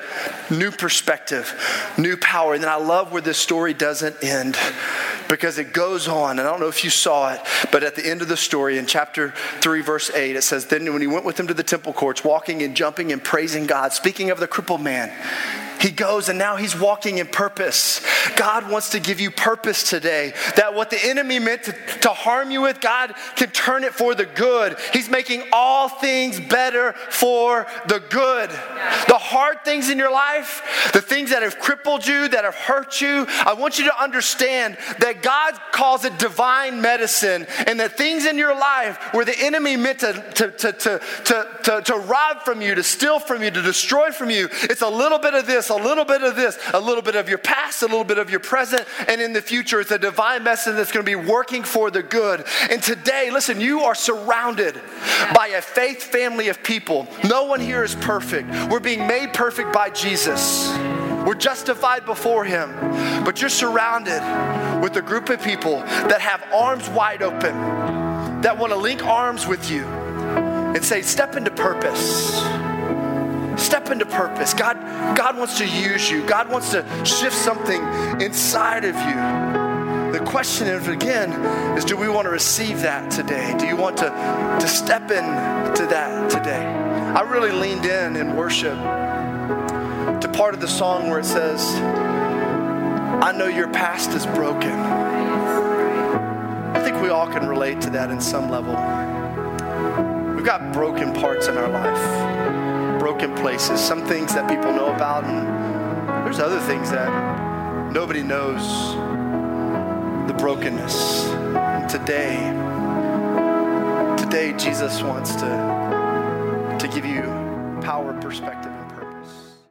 new 0.49 0.71
perspective, 0.71 1.53
new 1.97 2.15
power. 2.15 2.53
And 2.53 2.63
then 2.63 2.71
I 2.71 2.77
love 2.77 3.11
where 3.11 3.21
this 3.21 3.39
story 3.39 3.73
doesn't 3.73 4.23
end 4.23 4.57
because 5.29 5.59
it 5.59 5.71
goes 5.71 6.09
on. 6.09 6.39
And 6.39 6.41
I 6.41 6.51
don't 6.51 6.59
know 6.59 6.67
if 6.67 6.83
you 6.83 6.89
saw 6.89 7.31
it, 7.31 7.39
but 7.71 7.83
at 7.83 7.95
the 7.95 8.05
end 8.05 8.21
of 8.21 8.27
the 8.27 8.35
story 8.35 8.77
in 8.77 8.85
chapter 8.85 9.33
3, 9.61 9.81
verse 9.81 10.09
8, 10.09 10.35
it 10.35 10.41
says, 10.41 10.65
Then 10.65 10.91
when 10.91 11.01
he 11.01 11.07
went 11.07 11.23
with 11.23 11.39
him 11.39 11.47
to 11.47 11.53
the 11.53 11.63
temple 11.63 11.93
courts, 11.93 12.23
walking 12.23 12.61
and 12.63 12.75
jumping 12.75 13.13
and 13.13 13.23
praising 13.23 13.65
God, 13.65 13.93
speaking 13.93 14.31
of 14.31 14.39
the 14.39 14.47
crippled 14.47 14.81
man, 14.81 15.13
he 15.79 15.91
goes 15.91 16.27
and 16.27 16.37
now 16.37 16.57
he's 16.57 16.77
walking 16.77 17.19
in 17.19 17.27
purpose. 17.27 18.01
God 18.35 18.69
wants 18.69 18.89
to 18.89 18.99
give 18.99 19.19
you 19.19 19.31
purpose 19.31 19.89
today. 19.89 20.33
That 20.55 20.73
what 20.73 20.89
the 20.89 21.03
enemy 21.03 21.39
meant 21.39 21.63
to, 21.63 21.71
to 22.01 22.09
harm 22.09 22.51
you 22.51 22.61
with, 22.61 22.81
God 22.81 23.13
can 23.35 23.49
turn 23.51 23.83
it 23.83 23.93
for 23.93 24.15
the 24.15 24.25
good. 24.25 24.77
He's 24.93 25.09
making 25.09 25.43
all 25.53 25.89
things 25.89 26.39
better 26.39 26.93
for 27.09 27.67
the 27.87 27.99
good. 27.99 28.49
The 29.07 29.17
hard 29.17 29.63
things 29.63 29.89
in 29.89 29.97
your 29.97 30.11
life, 30.11 30.91
the 30.93 31.01
things 31.01 31.29
that 31.29 31.43
have 31.43 31.59
crippled 31.59 32.05
you, 32.05 32.27
that 32.27 32.43
have 32.43 32.55
hurt 32.55 33.01
you, 33.01 33.25
I 33.29 33.53
want 33.53 33.79
you 33.79 33.85
to 33.85 34.01
understand 34.01 34.77
that 34.99 35.21
God 35.21 35.59
calls 35.71 36.05
it 36.05 36.17
divine 36.19 36.81
medicine. 36.81 37.47
And 37.67 37.79
that 37.79 37.97
things 37.97 38.25
in 38.25 38.37
your 38.37 38.55
life 38.55 38.97
where 39.13 39.25
the 39.25 39.37
enemy 39.39 39.77
meant 39.77 39.99
to, 39.99 40.13
to, 40.35 40.51
to, 40.51 40.71
to, 40.73 41.01
to, 41.25 41.59
to, 41.63 41.81
to 41.81 41.95
rob 41.95 42.41
from 42.41 42.61
you, 42.61 42.75
to 42.75 42.83
steal 42.83 43.19
from 43.19 43.43
you, 43.43 43.51
to 43.51 43.61
destroy 43.61 44.11
from 44.11 44.29
you, 44.29 44.49
it's 44.63 44.81
a 44.81 44.89
little 44.89 45.19
bit 45.19 45.33
of 45.33 45.45
this 45.45 45.69
a 45.69 45.75
little 45.75 46.05
bit 46.05 46.23
of 46.23 46.35
this, 46.35 46.57
a 46.73 46.79
little 46.79 47.01
bit 47.01 47.15
of 47.15 47.29
your 47.29 47.37
past, 47.37 47.81
a 47.83 47.85
little 47.85 48.03
bit 48.03 48.17
of 48.19 48.29
your 48.29 48.39
present, 48.39 48.85
and 49.07 49.21
in 49.21 49.33
the 49.33 49.41
future, 49.41 49.79
it's 49.79 49.91
a 49.91 49.97
divine 49.97 50.43
message 50.43 50.75
that's 50.75 50.91
going 50.91 51.05
to 51.05 51.09
be 51.09 51.15
working 51.15 51.63
for 51.63 51.89
the 51.89 52.03
good. 52.03 52.45
And 52.69 52.81
today, 52.81 53.29
listen, 53.31 53.59
you 53.59 53.81
are 53.81 53.95
surrounded 53.95 54.79
by 55.33 55.47
a 55.55 55.61
faith 55.61 56.03
family 56.03 56.49
of 56.49 56.61
people. 56.63 57.07
No 57.23 57.45
one 57.45 57.59
here 57.59 57.83
is 57.83 57.95
perfect. 57.95 58.49
We're 58.69 58.79
being 58.79 59.07
made 59.07 59.33
perfect 59.33 59.73
by 59.73 59.89
Jesus. 59.89 60.69
We're 61.25 61.35
justified 61.35 62.05
before 62.05 62.45
Him. 62.45 62.73
But 63.23 63.41
you're 63.41 63.49
surrounded 63.49 64.21
with 64.81 64.95
a 64.95 65.01
group 65.01 65.29
of 65.29 65.41
people 65.41 65.79
that 65.81 66.21
have 66.21 66.43
arms 66.53 66.89
wide 66.89 67.21
open, 67.21 68.41
that 68.41 68.57
want 68.57 68.71
to 68.71 68.77
link 68.77 69.03
arms 69.03 69.45
with 69.45 69.69
you 69.69 69.85
and 69.85 70.83
say, 70.83 71.01
Step 71.01 71.35
into 71.35 71.51
purpose. 71.51 72.58
Into 73.89 74.05
purpose. 74.05 74.53
God, 74.53 74.77
God 75.17 75.35
wants 75.35 75.57
to 75.57 75.67
use 75.67 76.11
you. 76.11 76.23
God 76.27 76.47
wants 76.47 76.69
to 76.71 76.85
shift 77.03 77.35
something 77.35 77.81
inside 78.21 78.85
of 78.85 78.95
you. 78.95 80.11
the 80.11 80.23
question 80.25 80.67
is, 80.67 80.87
again 80.87 81.31
is 81.75 81.85
do 81.85 81.97
we 81.97 82.07
want 82.07 82.25
to 82.25 82.29
receive 82.29 82.81
that 82.81 83.09
today? 83.09 83.55
Do 83.57 83.65
you 83.65 83.75
want 83.75 83.97
to, 83.97 84.09
to 84.59 84.67
step 84.67 85.09
into 85.09 85.87
that 85.89 86.29
today? 86.29 86.63
I 87.15 87.21
really 87.21 87.51
leaned 87.51 87.85
in 87.85 88.15
in 88.15 88.35
worship 88.35 88.77
to 88.77 90.29
part 90.33 90.53
of 90.53 90.61
the 90.61 90.67
song 90.67 91.09
where 91.09 91.19
it 91.19 91.25
says, 91.25 91.63
I 93.21 93.31
know 93.31 93.47
your 93.47 93.69
past 93.69 94.11
is 94.11 94.25
broken. 94.27 94.79
I 96.75 96.79
think 96.83 97.01
we 97.01 97.09
all 97.09 97.27
can 97.27 97.47
relate 97.47 97.81
to 97.81 97.89
that 97.89 98.11
in 98.11 98.21
some 98.21 98.49
level. 98.49 98.75
We've 100.35 100.45
got 100.45 100.71
broken 100.71 101.13
parts 101.13 101.47
in 101.47 101.57
our 101.57 101.69
life, 101.69 102.68
broken 103.09 103.33
places, 103.37 103.79
some 103.79 104.05
things 104.05 104.35
that 104.35 104.47
people 104.47 104.71
know 104.71 104.93
about, 104.93 105.23
and 105.23 105.47
there's 106.23 106.37
other 106.37 106.59
things 106.59 106.91
that 106.91 107.91
nobody 107.91 108.21
knows 108.21 108.61
the 110.27 110.35
brokenness. 110.37 111.25
And 111.25 111.89
today, 111.89 112.35
today 114.23 114.55
Jesus 114.59 115.01
wants 115.01 115.33
to, 115.37 116.77
to 116.79 116.87
give 116.93 117.03
you 117.03 117.23
power, 117.81 118.13
perspective. 118.21 118.78